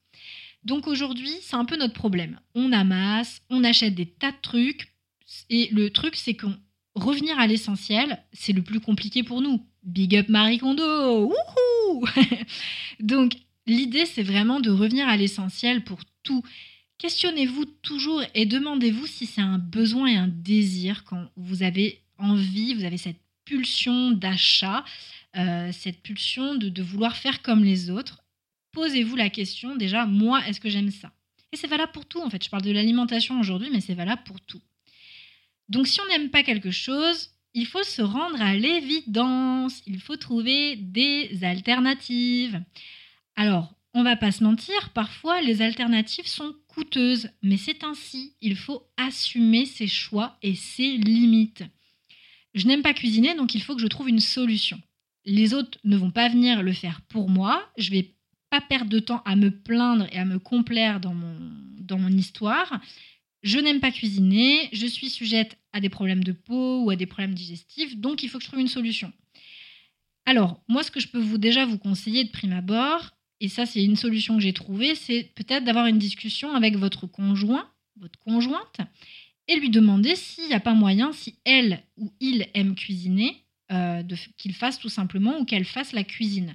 Donc 0.63 0.87
aujourd'hui, 0.87 1.31
c'est 1.41 1.55
un 1.55 1.65
peu 1.65 1.77
notre 1.77 1.93
problème. 1.93 2.39
On 2.53 2.71
amasse, 2.71 3.41
on 3.49 3.63
achète 3.63 3.95
des 3.95 4.05
tas 4.05 4.31
de 4.31 4.37
trucs, 4.41 4.93
et 5.49 5.69
le 5.71 5.89
truc, 5.89 6.15
c'est 6.15 6.35
qu'on 6.35 6.55
revenir 7.03 7.39
à 7.39 7.47
l'essentiel, 7.47 8.23
c'est 8.33 8.53
le 8.53 8.61
plus 8.61 8.79
compliqué 8.79 9.23
pour 9.23 9.41
nous. 9.41 9.65
Big 9.83 10.15
up 10.15 10.29
Marie 10.29 10.59
Kondo 10.59 11.27
Wouhou 11.27 12.05
Donc 12.99 13.33
l'idée, 13.65 14.05
c'est 14.05 14.23
vraiment 14.23 14.59
de 14.59 14.69
revenir 14.69 15.07
à 15.07 15.17
l'essentiel 15.17 15.83
pour 15.83 15.99
tout. 16.23 16.43
Questionnez-vous 16.97 17.65
toujours 17.65 18.21
et 18.35 18.45
demandez-vous 18.45 19.07
si 19.07 19.25
c'est 19.25 19.41
un 19.41 19.57
besoin 19.57 20.07
et 20.07 20.15
un 20.15 20.27
désir 20.27 21.05
quand 21.05 21.29
vous 21.37 21.63
avez 21.63 22.01
envie, 22.17 22.73
vous 22.73 22.83
avez 22.83 22.97
cette 22.97 23.21
pulsion 23.45 24.11
d'achat, 24.11 24.83
euh, 25.37 25.71
cette 25.71 26.01
pulsion 26.01 26.55
de, 26.55 26.81
vouloir 26.81 27.15
faire 27.15 27.41
comme 27.41 27.63
les 27.63 27.89
autres, 27.89 28.21
posez-vous 28.73 29.15
la 29.15 29.29
question 29.29 29.75
déjà, 29.75 30.05
moi, 30.05 30.45
est-ce 30.47 30.59
que 30.59 30.69
j'aime 30.69 30.91
ça? 30.91 31.11
Et 31.51 31.57
c'est 31.57 31.67
valable 31.67 31.91
pour 31.93 32.05
tout, 32.05 32.21
en 32.21 32.29
fait. 32.29 32.43
Je 32.43 32.49
parle 32.49 32.63
de 32.63 32.71
l'alimentation 32.71 33.39
aujourd'hui, 33.39 33.69
mais 33.71 33.81
c'est 33.81 33.95
valable 33.95 34.21
pour 34.23 34.39
tout. 34.41 34.61
Donc 35.69 35.87
si 35.87 36.01
on 36.01 36.07
n'aime 36.07 36.29
pas 36.29 36.43
quelque 36.43 36.71
chose, 36.71 37.29
il 37.53 37.65
faut 37.65 37.83
se 37.83 38.01
rendre 38.01 38.41
à 38.41 38.55
l'évidence, 38.55 39.81
il 39.85 39.99
faut 39.99 40.17
trouver 40.17 40.75
des 40.75 41.43
alternatives. 41.43 42.61
Alors, 43.35 43.73
on 43.93 44.03
va 44.03 44.15
pas 44.15 44.31
se 44.31 44.43
mentir, 44.43 44.91
parfois 44.93 45.41
les 45.41 45.61
alternatives 45.61 46.27
sont 46.27 46.53
coûteuses, 46.67 47.29
mais 47.41 47.57
c'est 47.57 47.83
ainsi, 47.83 48.35
il 48.41 48.55
faut 48.55 48.83
assumer 48.97 49.65
ses 49.65 49.87
choix 49.87 50.37
et 50.41 50.55
ses 50.55 50.97
limites. 50.97 51.63
Je 52.53 52.67
n'aime 52.67 52.83
pas 52.83 52.93
cuisiner, 52.93 53.35
donc 53.35 53.55
il 53.55 53.63
faut 53.63 53.75
que 53.75 53.81
je 53.81 53.87
trouve 53.87 54.09
une 54.09 54.19
solution. 54.19 54.79
Les 55.25 55.53
autres 55.53 55.77
ne 55.83 55.97
vont 55.97 56.11
pas 56.11 56.29
venir 56.29 56.63
le 56.63 56.73
faire 56.73 57.01
pour 57.09 57.29
moi, 57.29 57.67
je 57.77 57.91
vais 57.91 58.13
pas 58.49 58.61
perdre 58.61 58.89
de 58.89 58.99
temps 58.99 59.21
à 59.25 59.35
me 59.35 59.51
plaindre 59.51 60.07
et 60.11 60.17
à 60.17 60.25
me 60.25 60.39
complaire 60.39 60.99
dans 60.99 61.13
mon, 61.13 61.37
dans 61.79 61.99
mon 61.99 62.09
histoire. 62.09 62.79
Je 63.43 63.59
n'aime 63.59 63.79
pas 63.79 63.91
cuisiner, 63.91 64.69
je 64.73 64.87
suis 64.87 65.09
sujette 65.09 65.58
à 65.73 65.79
des 65.79 65.89
problèmes 65.89 66.23
de 66.23 66.31
peau 66.31 66.83
ou 66.83 66.89
à 66.89 66.95
des 66.95 67.05
problèmes 67.05 67.33
digestifs, 67.33 67.97
donc 67.97 68.23
il 68.23 68.29
faut 68.29 68.37
que 68.37 68.43
je 68.43 68.49
trouve 68.49 68.59
une 68.59 68.67
solution. 68.67 69.11
Alors, 70.25 70.61
moi, 70.67 70.83
ce 70.83 70.91
que 70.91 70.99
je 70.99 71.07
peux 71.07 71.19
vous 71.19 71.37
déjà 71.37 71.65
vous 71.65 71.77
conseiller 71.77 72.23
de 72.23 72.29
prime 72.29 72.53
abord, 72.53 73.11
et 73.39 73.47
ça 73.47 73.65
c'est 73.65 73.83
une 73.83 73.95
solution 73.95 74.35
que 74.35 74.43
j'ai 74.43 74.53
trouvée, 74.53 74.95
c'est 74.95 75.31
peut-être 75.35 75.63
d'avoir 75.63 75.87
une 75.87 75.97
discussion 75.97 76.53
avec 76.53 76.75
votre 76.75 77.07
conjoint, 77.07 77.69
votre 77.97 78.19
conjointe, 78.19 78.81
et 79.47 79.55
lui 79.55 79.69
demander 79.69 80.15
s'il 80.15 80.47
n'y 80.47 80.53
a 80.53 80.59
pas 80.59 80.73
moyen, 80.73 81.11
si 81.11 81.39
elle 81.45 81.83
ou 81.97 82.13
il 82.19 82.47
aime 82.53 82.75
cuisiner, 82.75 83.43
euh, 83.71 84.03
qu'il 84.37 84.53
fasse 84.53 84.79
tout 84.79 84.89
simplement 84.89 85.39
ou 85.39 85.45
qu'elle 85.45 85.65
fasse 85.65 85.93
la 85.93 86.03
cuisine. 86.03 86.53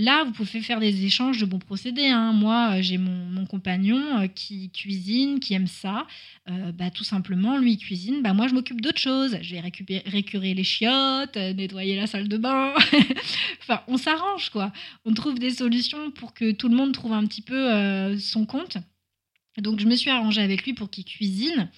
Là, 0.00 0.24
vous 0.24 0.32
pouvez 0.32 0.62
faire 0.62 0.80
des 0.80 1.04
échanges 1.04 1.38
de 1.40 1.44
bons 1.44 1.58
procédés. 1.58 2.06
Hein. 2.06 2.32
Moi, 2.32 2.70
euh, 2.70 2.82
j'ai 2.82 2.96
mon, 2.96 3.44
compagnon 3.44 4.20
euh, 4.20 4.28
qui 4.28 4.70
cuisine, 4.70 5.40
qui 5.40 5.52
aime 5.52 5.66
ça. 5.66 6.06
Euh, 6.48 6.72
bah, 6.72 6.88
tout 6.88 7.04
simplement, 7.04 7.58
lui 7.58 7.76
cuisine. 7.76 8.22
Bah, 8.22 8.32
moi, 8.32 8.48
je 8.48 8.54
m'occupe 8.54 8.80
d'autres 8.80 9.00
choses. 9.00 9.36
Je 9.42 9.54
vais 9.54 9.60
récupérer, 9.60 10.02
récurer 10.06 10.54
les 10.54 10.64
chiottes, 10.64 11.36
nettoyer 11.36 11.96
la 11.96 12.06
salle 12.06 12.28
de 12.28 12.38
bain. 12.38 12.72
enfin, 13.60 13.82
on 13.88 13.98
s'arrange, 13.98 14.48
quoi. 14.48 14.72
On 15.04 15.12
trouve 15.12 15.38
des 15.38 15.50
solutions 15.50 16.10
pour 16.12 16.32
que 16.32 16.50
tout 16.52 16.70
le 16.70 16.76
monde 16.76 16.94
trouve 16.94 17.12
un 17.12 17.26
petit 17.26 17.42
peu 17.42 18.16
son 18.18 18.46
compte. 18.46 18.78
Donc, 19.58 19.80
je 19.80 19.86
me 19.86 19.96
suis 19.96 20.08
arrangée 20.08 20.40
avec 20.40 20.64
lui 20.64 20.72
pour 20.72 20.88
qu'il 20.88 21.04
cuisine. 21.04 21.68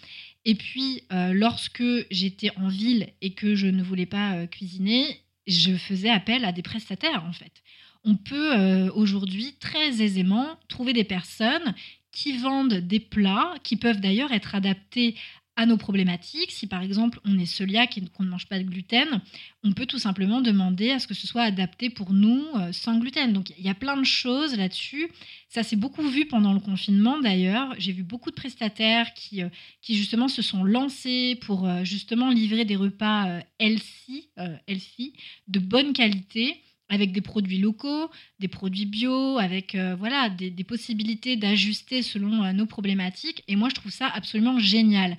Et 0.44 0.54
puis, 0.54 1.02
lorsque 1.10 1.82
j'étais 2.12 2.50
en 2.56 2.68
ville 2.68 3.08
et 3.20 3.34
que 3.34 3.56
je 3.56 3.66
ne 3.66 3.82
voulais 3.82 4.06
pas 4.06 4.46
cuisiner, 4.46 5.22
je 5.48 5.74
faisais 5.74 6.10
appel 6.10 6.44
à 6.44 6.52
des 6.52 6.62
prestataires, 6.62 7.24
en 7.28 7.32
fait 7.32 7.62
on 8.04 8.16
peut 8.16 8.52
euh, 8.52 8.90
aujourd'hui 8.94 9.54
très 9.60 10.02
aisément 10.02 10.58
trouver 10.68 10.92
des 10.92 11.04
personnes 11.04 11.74
qui 12.10 12.36
vendent 12.36 12.74
des 12.74 13.00
plats 13.00 13.54
qui 13.62 13.76
peuvent 13.76 14.00
d'ailleurs 14.00 14.32
être 14.32 14.54
adaptés 14.54 15.14
à 15.54 15.66
nos 15.66 15.76
problématiques. 15.76 16.50
Si 16.50 16.66
par 16.66 16.82
exemple 16.82 17.20
on 17.24 17.38
est 17.38 17.46
celiaque 17.46 17.98
et 17.98 18.02
qu'on 18.08 18.24
ne 18.24 18.30
mange 18.30 18.48
pas 18.48 18.58
de 18.58 18.64
gluten, 18.64 19.20
on 19.62 19.72
peut 19.72 19.86
tout 19.86 19.98
simplement 19.98 20.40
demander 20.40 20.90
à 20.90 20.98
ce 20.98 21.06
que 21.06 21.14
ce 21.14 21.26
soit 21.26 21.42
adapté 21.42 21.90
pour 21.90 22.12
nous 22.12 22.44
euh, 22.56 22.72
sans 22.72 22.98
gluten. 22.98 23.32
Donc 23.32 23.50
il 23.56 23.64
y 23.64 23.68
a 23.68 23.74
plein 23.74 23.96
de 23.96 24.04
choses 24.04 24.56
là-dessus. 24.56 25.10
Ça 25.48 25.62
s'est 25.62 25.76
beaucoup 25.76 26.08
vu 26.08 26.26
pendant 26.26 26.54
le 26.54 26.60
confinement 26.60 27.20
d'ailleurs. 27.20 27.74
J'ai 27.78 27.92
vu 27.92 28.02
beaucoup 28.02 28.30
de 28.30 28.34
prestataires 28.34 29.14
qui, 29.14 29.42
euh, 29.42 29.48
justement 29.86 30.28
se 30.28 30.42
sont 30.42 30.64
lancés 30.64 31.38
pour 31.42 31.68
justement 31.84 32.30
livrer 32.30 32.64
des 32.64 32.76
repas 32.76 33.40
healthy, 33.58 34.28
healthy 34.66 35.12
de 35.48 35.58
bonne 35.58 35.92
qualité 35.92 36.62
avec 36.92 37.12
des 37.12 37.22
produits 37.22 37.56
locaux, 37.56 38.10
des 38.38 38.48
produits 38.48 38.84
bio, 38.84 39.38
avec 39.38 39.74
euh, 39.74 39.96
voilà 39.96 40.28
des, 40.28 40.52
possibilités 40.62 41.36
d'ajuster 41.36 42.02
selon 42.02 42.44
euh, 42.44 42.52
nos 42.52 42.66
problématiques. 42.66 43.42
Et 43.48 43.56
moi, 43.56 43.70
je 43.70 43.74
trouve 43.74 43.90
ça 43.90 44.08
absolument 44.08 44.58
génial. 44.58 45.16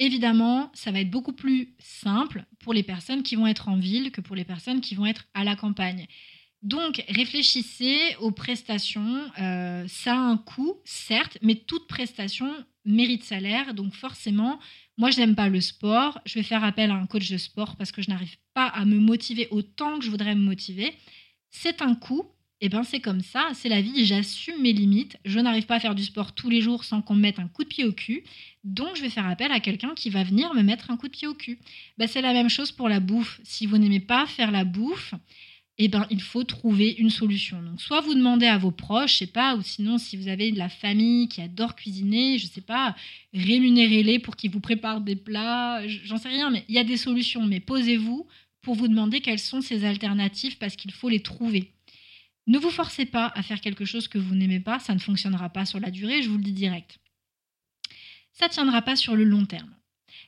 Évidemment, 0.00 0.68
ça 0.74 0.90
va 0.90 0.98
être 0.98 1.10
beaucoup 1.10 1.32
plus 1.32 1.76
simple 1.78 2.44
pour 2.58 2.74
les 2.74 2.82
personnes 2.82 3.22
qui 3.22 3.36
vont 3.36 3.46
être 3.46 3.68
en 3.68 3.76
ville 3.76 4.10
que 4.10 4.20
pour 4.20 4.34
les 4.34 4.44
personnes 4.44 4.80
qui 4.80 4.96
vont 4.96 5.06
être 5.06 5.26
à 5.32 5.44
la 5.44 5.54
campagne. 5.54 6.08
Donc, 6.62 7.04
réfléchissez 7.08 8.16
aux 8.18 8.32
prestations. 8.32 9.30
Euh, 9.38 9.86
ça 9.86 10.12
a 10.12 10.18
un 10.18 10.36
coût, 10.36 10.74
certes, 10.84 11.38
mais 11.40 11.54
toute 11.54 11.86
prestation 11.86 12.52
mérite 12.84 13.22
salaire. 13.22 13.74
Donc, 13.74 13.94
forcément, 13.94 14.58
moi, 14.98 15.10
je 15.10 15.18
n'aime 15.18 15.34
pas 15.34 15.48
le 15.48 15.60
sport. 15.60 16.20
Je 16.24 16.34
vais 16.34 16.42
faire 16.42 16.64
appel 16.64 16.90
à 16.90 16.94
un 16.94 17.06
coach 17.06 17.30
de 17.30 17.36
sport 17.36 17.76
parce 17.76 17.92
que 17.92 18.02
je 18.02 18.10
n'arrive 18.10 18.36
pas 18.54 18.66
à 18.66 18.84
me 18.84 18.98
motiver 18.98 19.48
autant 19.50 19.98
que 19.98 20.04
je 20.04 20.10
voudrais 20.10 20.34
me 20.34 20.40
motiver. 20.42 20.94
C'est 21.50 21.82
un. 21.82 21.96
Et 22.62 22.66
eh 22.66 22.68
ben 22.70 22.84
c'est 22.84 23.00
comme 23.00 23.20
ça, 23.20 23.50
c'est 23.52 23.68
la 23.68 23.82
vie, 23.82 24.06
j'assume 24.06 24.62
mes 24.62 24.72
limites. 24.72 25.18
Je 25.26 25.38
n'arrive 25.38 25.66
pas 25.66 25.74
à 25.74 25.80
faire 25.80 25.94
du 25.94 26.04
sport 26.04 26.32
tous 26.32 26.48
les 26.48 26.62
jours 26.62 26.84
sans 26.84 27.02
qu'on 27.02 27.14
me 27.14 27.20
mette 27.20 27.38
un 27.38 27.48
coup 27.48 27.64
de 27.64 27.68
pied 27.68 27.84
au 27.84 27.92
cul. 27.92 28.24
Donc 28.64 28.96
je 28.96 29.02
vais 29.02 29.10
faire 29.10 29.26
appel 29.26 29.52
à 29.52 29.60
quelqu'un 29.60 29.94
qui 29.94 30.08
va 30.08 30.24
venir 30.24 30.54
me 30.54 30.62
mettre 30.62 30.90
un 30.90 30.96
coup 30.96 31.06
de 31.06 31.12
pied 31.12 31.28
au 31.28 31.34
cul. 31.34 31.58
Ben, 31.98 32.08
c'est 32.08 32.22
la 32.22 32.32
même 32.32 32.48
chose 32.48 32.72
pour 32.72 32.88
la 32.88 32.98
bouffe. 32.98 33.40
Si 33.44 33.66
vous 33.66 33.76
n'aimez 33.76 34.00
pas 34.00 34.24
faire 34.26 34.50
la 34.50 34.64
bouffe, 34.64 35.12
eh 35.78 35.88
ben, 35.88 36.06
il 36.10 36.22
faut 36.22 36.44
trouver 36.44 36.92
une 36.92 37.10
solution. 37.10 37.60
Donc, 37.60 37.80
soit 37.82 38.00
vous 38.00 38.14
demandez 38.14 38.46
à 38.46 38.56
vos 38.56 38.70
proches, 38.70 39.12
je 39.12 39.18
sais 39.18 39.26
pas, 39.26 39.56
ou 39.56 39.62
sinon, 39.62 39.98
si 39.98 40.16
vous 40.16 40.28
avez 40.28 40.50
de 40.50 40.58
la 40.58 40.70
famille 40.70 41.28
qui 41.28 41.42
adore 41.42 41.76
cuisiner, 41.76 42.38
je 42.38 42.46
sais 42.46 42.62
pas, 42.62 42.96
rémunérez-les 43.34 44.18
pour 44.18 44.36
qu'ils 44.36 44.50
vous 44.50 44.60
préparent 44.60 45.02
des 45.02 45.16
plats, 45.16 45.86
j'en 45.86 46.16
sais 46.16 46.30
rien, 46.30 46.50
mais 46.50 46.64
il 46.68 46.74
y 46.74 46.78
a 46.78 46.84
des 46.84 46.96
solutions. 46.96 47.44
Mais 47.44 47.60
posez-vous 47.60 48.26
pour 48.62 48.74
vous 48.74 48.88
demander 48.88 49.20
quelles 49.20 49.38
sont 49.38 49.60
ces 49.60 49.84
alternatives 49.84 50.56
parce 50.56 50.76
qu'il 50.76 50.92
faut 50.92 51.10
les 51.10 51.20
trouver. 51.20 51.72
Ne 52.46 52.58
vous 52.58 52.70
forcez 52.70 53.04
pas 53.04 53.32
à 53.34 53.42
faire 53.42 53.60
quelque 53.60 53.84
chose 53.84 54.08
que 54.08 54.18
vous 54.18 54.34
n'aimez 54.34 54.60
pas, 54.60 54.78
ça 54.78 54.94
ne 54.94 54.98
fonctionnera 54.98 55.50
pas 55.50 55.66
sur 55.66 55.80
la 55.80 55.90
durée, 55.90 56.22
je 56.22 56.28
vous 56.28 56.36
le 56.36 56.42
dis 56.42 56.52
direct. 56.52 56.98
Ça 58.32 58.46
ne 58.46 58.52
tiendra 58.52 58.82
pas 58.82 58.96
sur 58.96 59.14
le 59.14 59.24
long 59.24 59.46
terme. 59.46 59.74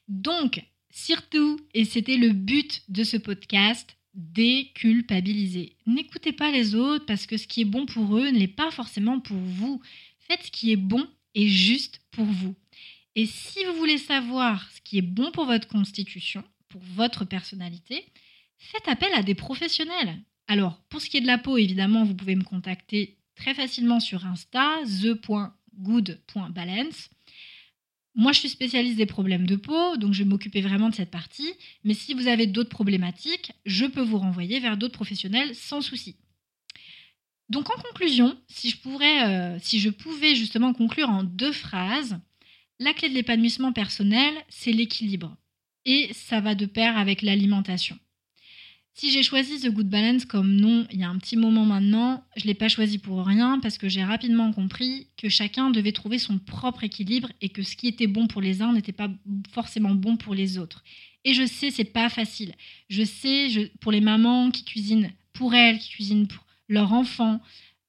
Donc, 0.08 0.62
surtout, 0.90 1.58
et 1.74 1.84
c'était 1.84 2.16
le 2.16 2.32
but 2.32 2.82
de 2.88 3.04
ce 3.04 3.16
podcast, 3.16 3.97
déculpabiliser. 4.18 5.76
N'écoutez 5.86 6.32
pas 6.32 6.50
les 6.50 6.74
autres 6.74 7.06
parce 7.06 7.26
que 7.26 7.36
ce 7.36 7.46
qui 7.46 7.60
est 7.62 7.64
bon 7.64 7.86
pour 7.86 8.18
eux 8.18 8.30
ne 8.30 8.38
l'est 8.38 8.48
pas 8.48 8.72
forcément 8.72 9.20
pour 9.20 9.36
vous. 9.36 9.80
Faites 10.18 10.42
ce 10.42 10.50
qui 10.50 10.72
est 10.72 10.76
bon 10.76 11.06
et 11.34 11.48
juste 11.48 12.00
pour 12.10 12.26
vous. 12.26 12.56
Et 13.14 13.26
si 13.26 13.64
vous 13.64 13.74
voulez 13.74 13.98
savoir 13.98 14.68
ce 14.72 14.80
qui 14.80 14.98
est 14.98 15.02
bon 15.02 15.30
pour 15.30 15.44
votre 15.46 15.68
constitution, 15.68 16.42
pour 16.68 16.80
votre 16.80 17.24
personnalité, 17.24 18.04
faites 18.58 18.88
appel 18.88 19.12
à 19.14 19.22
des 19.22 19.36
professionnels. 19.36 20.18
Alors, 20.48 20.80
pour 20.88 21.00
ce 21.00 21.08
qui 21.08 21.18
est 21.18 21.22
de 21.22 21.26
la 21.26 21.38
peau, 21.38 21.56
évidemment, 21.56 22.04
vous 22.04 22.14
pouvez 22.14 22.34
me 22.34 22.42
contacter 22.42 23.18
très 23.36 23.54
facilement 23.54 24.00
sur 24.00 24.26
Insta, 24.26 24.80
the.good.balance. 24.84 27.10
Moi, 28.18 28.32
je 28.32 28.40
suis 28.40 28.48
spécialiste 28.48 28.96
des 28.96 29.06
problèmes 29.06 29.46
de 29.46 29.54
peau, 29.54 29.96
donc 29.96 30.12
je 30.12 30.24
vais 30.24 30.28
m'occuper 30.28 30.60
vraiment 30.60 30.88
de 30.88 30.94
cette 30.96 31.12
partie. 31.12 31.52
Mais 31.84 31.94
si 31.94 32.14
vous 32.14 32.26
avez 32.26 32.48
d'autres 32.48 32.68
problématiques, 32.68 33.52
je 33.64 33.86
peux 33.86 34.02
vous 34.02 34.18
renvoyer 34.18 34.58
vers 34.58 34.76
d'autres 34.76 34.94
professionnels 34.94 35.54
sans 35.54 35.80
souci. 35.80 36.16
Donc 37.48 37.70
en 37.70 37.80
conclusion, 37.80 38.36
si 38.48 38.70
je, 38.70 38.76
euh, 38.86 39.58
si 39.62 39.78
je 39.78 39.88
pouvais 39.88 40.34
justement 40.34 40.72
conclure 40.72 41.08
en 41.08 41.22
deux 41.22 41.52
phrases, 41.52 42.18
la 42.80 42.92
clé 42.92 43.08
de 43.08 43.14
l'épanouissement 43.14 43.72
personnel, 43.72 44.34
c'est 44.48 44.72
l'équilibre. 44.72 45.36
Et 45.84 46.10
ça 46.12 46.40
va 46.40 46.56
de 46.56 46.66
pair 46.66 46.98
avec 46.98 47.22
l'alimentation. 47.22 47.96
Si 49.00 49.12
j'ai 49.12 49.22
choisi 49.22 49.60
The 49.60 49.70
Good 49.70 49.88
Balance 49.88 50.24
comme 50.24 50.56
nom 50.56 50.84
il 50.90 50.98
y 50.98 51.04
a 51.04 51.08
un 51.08 51.18
petit 51.18 51.36
moment 51.36 51.64
maintenant, 51.64 52.24
je 52.34 52.42
ne 52.42 52.48
l'ai 52.48 52.54
pas 52.54 52.66
choisi 52.68 52.98
pour 52.98 53.24
rien 53.24 53.60
parce 53.60 53.78
que 53.78 53.88
j'ai 53.88 54.02
rapidement 54.02 54.52
compris 54.52 55.06
que 55.16 55.28
chacun 55.28 55.70
devait 55.70 55.92
trouver 55.92 56.18
son 56.18 56.40
propre 56.40 56.82
équilibre 56.82 57.30
et 57.40 57.48
que 57.48 57.62
ce 57.62 57.76
qui 57.76 57.86
était 57.86 58.08
bon 58.08 58.26
pour 58.26 58.40
les 58.40 58.60
uns 58.60 58.72
n'était 58.72 58.90
pas 58.90 59.08
forcément 59.52 59.94
bon 59.94 60.16
pour 60.16 60.34
les 60.34 60.58
autres. 60.58 60.82
Et 61.24 61.32
je 61.32 61.46
sais, 61.46 61.70
c'est 61.70 61.84
pas 61.84 62.08
facile. 62.08 62.56
Je 62.88 63.04
sais, 63.04 63.70
pour 63.80 63.92
les 63.92 64.00
mamans 64.00 64.50
qui 64.50 64.64
cuisinent 64.64 65.12
pour 65.32 65.54
elles, 65.54 65.78
qui 65.78 65.90
cuisinent 65.90 66.26
pour 66.26 66.44
leurs 66.66 66.92
enfants, 66.92 67.40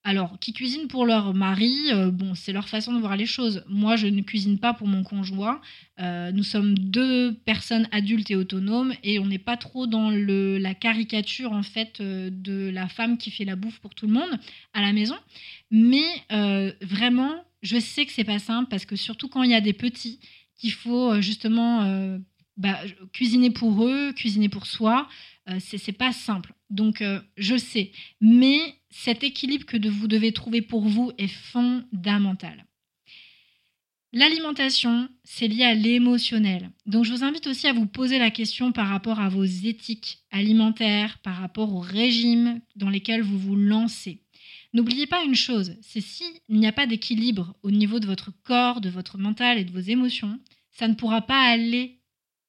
alors, 0.10 0.39
qui 0.39 0.54
cuisinent 0.54 0.88
pour 0.88 1.06
leur 1.06 1.36
mari, 1.36 1.91
euh, 1.91 2.10
bon, 2.10 2.34
c'est 2.34 2.52
leur 2.52 2.67
façon 2.67 2.93
de 2.93 3.00
voir 3.00 3.15
les 3.15 3.28
choses. 3.28 3.63
Moi, 3.67 3.95
je 3.95 4.08
ne 4.08 4.22
cuisine 4.24 4.58
pas 4.58 4.74
pour 4.74 4.88
mon 4.88 5.04
conjoint. 5.04 5.62
Euh, 6.00 6.32
nous 6.32 6.41
sommes 6.41 6.76
deux 6.76 7.36
personnes 7.45 7.88
adultes 7.91 8.32
et 8.32 8.36
autonomes 8.36 8.91
et 9.04 9.19
on 9.19 9.28
n'est 9.28 9.38
pas 9.38 9.56
trop 9.56 9.86
dans 9.86 10.10
le, 10.10 10.58
la 10.58 10.74
caricature 10.74 11.52
en 11.52 11.62
fait 11.62 12.02
euh, 12.02 12.32
de 12.34 12.72
la 12.72 12.88
femme 12.88 13.19
qui 13.19 13.30
fait 13.30 13.45
la 13.45 13.56
bouffe 13.56 13.78
pour 13.82 13.93
tout 13.93 14.08
le 14.08 14.13
monde 14.13 14.39
à 14.74 14.82
la 14.82 14.93
maison. 14.93 15.15
Mais 15.69 16.08
vraiment, 16.82 17.45
je 17.62 17.78
sais 17.78 18.08
que 18.08 18.12
c'est 18.12 18.24
pas 18.24 18.39
simple 18.39 18.67
parce 18.67 18.86
que 18.86 18.95
surtout 18.95 19.28
quand 19.28 19.43
il 19.43 19.52
y 19.52 19.54
a 19.54 19.62
des 19.62 19.74
petits, 19.74 20.19
qu'il 20.58 20.72
faut 20.72 21.22
justement 21.22 22.17
bah, 22.58 22.80
cuisiner 23.13 23.52
pour 23.52 23.86
eux, 23.86 24.12
cuisiner 24.13 24.50
pour 24.50 24.65
soi, 24.65 25.08
c'est 25.60 25.91
pas 25.91 26.13
simple. 26.13 26.56
Donc, 26.72 27.04
je 27.38 27.58
sais. 27.58 27.91
Mais 28.22 28.79
cet 28.89 29.23
équilibre 29.23 29.65
que 29.65 29.88
vous 29.88 30.08
devez 30.08 30.32
trouver 30.32 30.62
pour 30.62 30.88
vous 30.88 31.12
est 31.17 31.28
fondamental. 31.28 32.65
L'alimentation, 34.12 35.08
c'est 35.23 35.47
lié 35.47 35.63
à 35.63 35.75
l'émotionnel. 35.75 36.71
Donc 36.88 37.06
je 37.06 37.12
vous 37.12 37.23
invite 37.23 37.45
aussi 37.45 37.67
à 37.67 37.73
vous 37.73 37.86
poser 37.86 38.17
la 38.17 38.32
question 38.32 38.71
par 38.71 38.88
rapport 38.88 39.19
à 39.19 39.30
vos 39.30 39.43
éthiques 39.43 40.23
alimentaires, 40.32 41.19
par 41.19 41.36
rapport 41.36 41.75
au 41.75 41.80
régime 41.80 42.60
dans 42.75 42.89
lesquels 42.89 43.21
vous 43.21 43.38
vous 43.38 43.56
lancez. 43.56 44.23
N'oubliez 44.73 45.06
pas 45.06 45.23
une 45.23 45.36
chose, 45.36 45.75
c'est 45.82 46.02
s'il 46.02 46.25
n'y 46.49 46.67
a 46.67 46.71
pas 46.71 46.88
d'équilibre 46.88 47.56
au 47.62 47.69
niveau 47.69 47.99
de 47.99 48.08
votre 48.08 48.32
corps, 48.43 48.82
de 48.82 48.89
votre 48.89 49.19
mental 49.19 49.60
et 49.60 49.63
de 49.63 49.71
vos 49.71 49.80
émotions, 49.80 50.39
ça 50.71 50.88
ne 50.88 50.95
pourra 50.95 51.21
pas 51.21 51.41
aller 51.41 52.02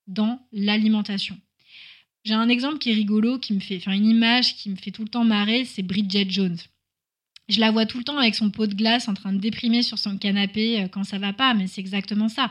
dans 0.06 0.46
l'alimentation. 0.52 1.38
J'ai 2.24 2.34
un 2.34 2.48
exemple 2.48 2.78
qui 2.78 2.90
est 2.90 2.94
rigolo, 2.94 3.38
qui 3.38 3.54
me 3.54 3.60
fait, 3.60 3.78
enfin 3.78 3.92
une 3.92 4.06
image 4.06 4.56
qui 4.56 4.68
me 4.70 4.76
fait 4.76 4.90
tout 4.90 5.02
le 5.02 5.08
temps 5.08 5.24
marrer, 5.24 5.64
c'est 5.64 5.82
Bridget 5.82 6.26
Jones. 6.28 6.58
Je 7.48 7.60
la 7.60 7.70
vois 7.70 7.86
tout 7.86 7.98
le 7.98 8.04
temps 8.04 8.18
avec 8.18 8.34
son 8.34 8.50
pot 8.50 8.66
de 8.66 8.74
glace 8.74 9.08
en 9.08 9.14
train 9.14 9.32
de 9.32 9.38
déprimer 9.38 9.82
sur 9.82 9.98
son 9.98 10.18
canapé 10.18 10.82
euh, 10.82 10.88
quand 10.88 11.04
ça 11.04 11.18
va 11.18 11.32
pas, 11.32 11.54
mais 11.54 11.66
c'est 11.66 11.80
exactement 11.80 12.28
ça. 12.28 12.50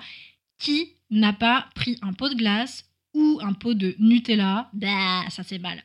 Qui 0.58 0.90
n'a 1.10 1.34
pas 1.34 1.70
pris 1.74 1.98
un 2.02 2.14
pot 2.14 2.30
de 2.30 2.36
glace 2.36 2.90
ou 3.14 3.40
un 3.42 3.54
pot 3.54 3.74
de 3.74 3.96
Nutella, 4.00 4.70
bah 4.74 5.24
ça 5.30 5.44
c'est 5.44 5.58
mal, 5.58 5.84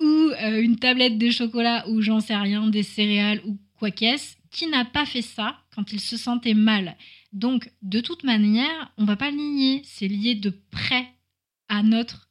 ou 0.00 0.06
euh, 0.06 0.62
une 0.62 0.76
tablette 0.76 1.18
de 1.18 1.30
chocolat 1.30 1.88
ou 1.88 2.02
j'en 2.02 2.20
sais 2.20 2.36
rien, 2.36 2.68
des 2.68 2.82
céréales 2.82 3.40
ou 3.46 3.58
quoi 3.78 3.90
qu'est-ce, 3.90 4.36
qui 4.50 4.66
n'a 4.66 4.84
pas 4.84 5.06
fait 5.06 5.22
ça 5.22 5.58
quand 5.74 5.92
il 5.92 6.00
se 6.00 6.16
sentait 6.16 6.54
mal? 6.54 6.96
Donc 7.32 7.72
de 7.82 8.00
toute 8.00 8.22
manière, 8.22 8.92
on 8.98 9.04
va 9.04 9.16
pas 9.16 9.30
le 9.30 9.36
nier, 9.36 9.82
c'est 9.84 10.08
lié 10.08 10.34
de 10.34 10.50
près 10.70 11.08
à 11.68 11.82
notre, 11.82 12.28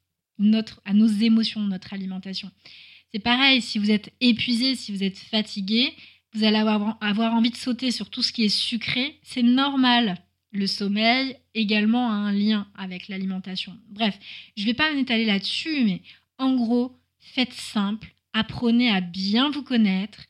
à 0.85 0.93
nos 0.93 1.07
émotions, 1.07 1.61
notre 1.61 1.93
alimentation. 1.93 2.51
C'est 3.11 3.19
pareil, 3.19 3.61
si 3.61 3.79
vous 3.79 3.91
êtes 3.91 4.13
épuisé, 4.21 4.75
si 4.75 4.91
vous 4.91 5.03
êtes 5.03 5.17
fatigué, 5.17 5.93
vous 6.33 6.43
allez 6.43 6.57
avoir, 6.57 6.97
avoir 7.01 7.33
envie 7.33 7.49
de 7.49 7.57
sauter 7.57 7.91
sur 7.91 8.09
tout 8.09 8.23
ce 8.23 8.31
qui 8.31 8.45
est 8.45 8.49
sucré, 8.49 9.19
c'est 9.23 9.43
normal. 9.43 10.17
Le 10.53 10.67
sommeil 10.67 11.37
également 11.53 12.09
a 12.09 12.15
un 12.15 12.31
lien 12.31 12.67
avec 12.75 13.07
l'alimentation. 13.07 13.77
Bref, 13.89 14.17
je 14.55 14.61
ne 14.61 14.67
vais 14.67 14.73
pas 14.73 14.93
m'étaler 14.93 15.25
là-dessus, 15.25 15.83
mais 15.83 16.01
en 16.37 16.55
gros, 16.55 16.97
faites 17.19 17.53
simple, 17.53 18.13
apprenez 18.33 18.89
à 18.89 19.01
bien 19.01 19.49
vous 19.49 19.63
connaître 19.63 20.25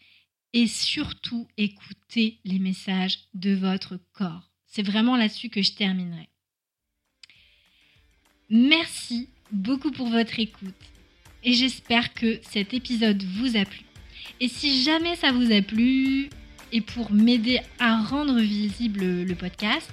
et 0.53 0.67
surtout 0.67 1.47
écoutez 1.57 2.39
les 2.43 2.59
messages 2.59 3.19
de 3.33 3.53
votre 3.53 3.99
corps. 4.13 4.51
C'est 4.65 4.83
vraiment 4.83 5.17
là-dessus 5.17 5.49
que 5.49 5.61
je 5.61 5.73
terminerai. 5.73 6.29
Merci 8.49 9.29
beaucoup 9.51 9.91
pour 9.91 10.09
votre 10.09 10.39
écoute 10.39 10.73
et 11.43 11.53
j'espère 11.53 12.13
que 12.13 12.39
cet 12.51 12.73
épisode 12.73 13.23
vous 13.23 13.57
a 13.57 13.65
plu. 13.65 13.81
Et 14.39 14.47
si 14.47 14.83
jamais 14.83 15.15
ça 15.15 15.31
vous 15.31 15.51
a 15.51 15.61
plu, 15.61 16.29
et 16.71 16.81
pour 16.81 17.11
m'aider 17.11 17.59
à 17.79 17.97
rendre 18.01 18.39
visible 18.39 19.03
le 19.23 19.35
podcast, 19.35 19.91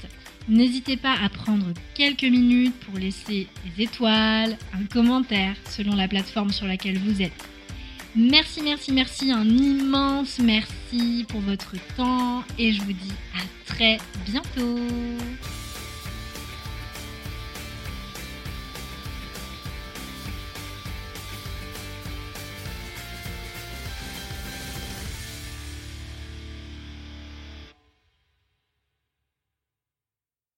n'hésitez 0.48 0.96
pas 0.96 1.14
à 1.22 1.28
prendre 1.28 1.66
quelques 1.94 2.22
minutes 2.22 2.74
pour 2.80 2.98
laisser 2.98 3.48
des 3.64 3.84
étoiles, 3.84 4.56
un 4.72 4.84
commentaire 4.84 5.56
selon 5.68 5.94
la 5.96 6.08
plateforme 6.08 6.50
sur 6.50 6.66
laquelle 6.66 6.98
vous 6.98 7.20
êtes. 7.20 7.48
Merci, 8.16 8.62
merci, 8.62 8.92
merci, 8.92 9.30
un 9.30 9.46
immense 9.46 10.38
merci 10.38 11.26
pour 11.28 11.40
votre 11.40 11.74
temps 11.96 12.42
et 12.58 12.72
je 12.72 12.80
vous 12.82 12.92
dis 12.92 13.12
à 13.34 13.72
très 13.72 13.98
bientôt. 14.26 14.78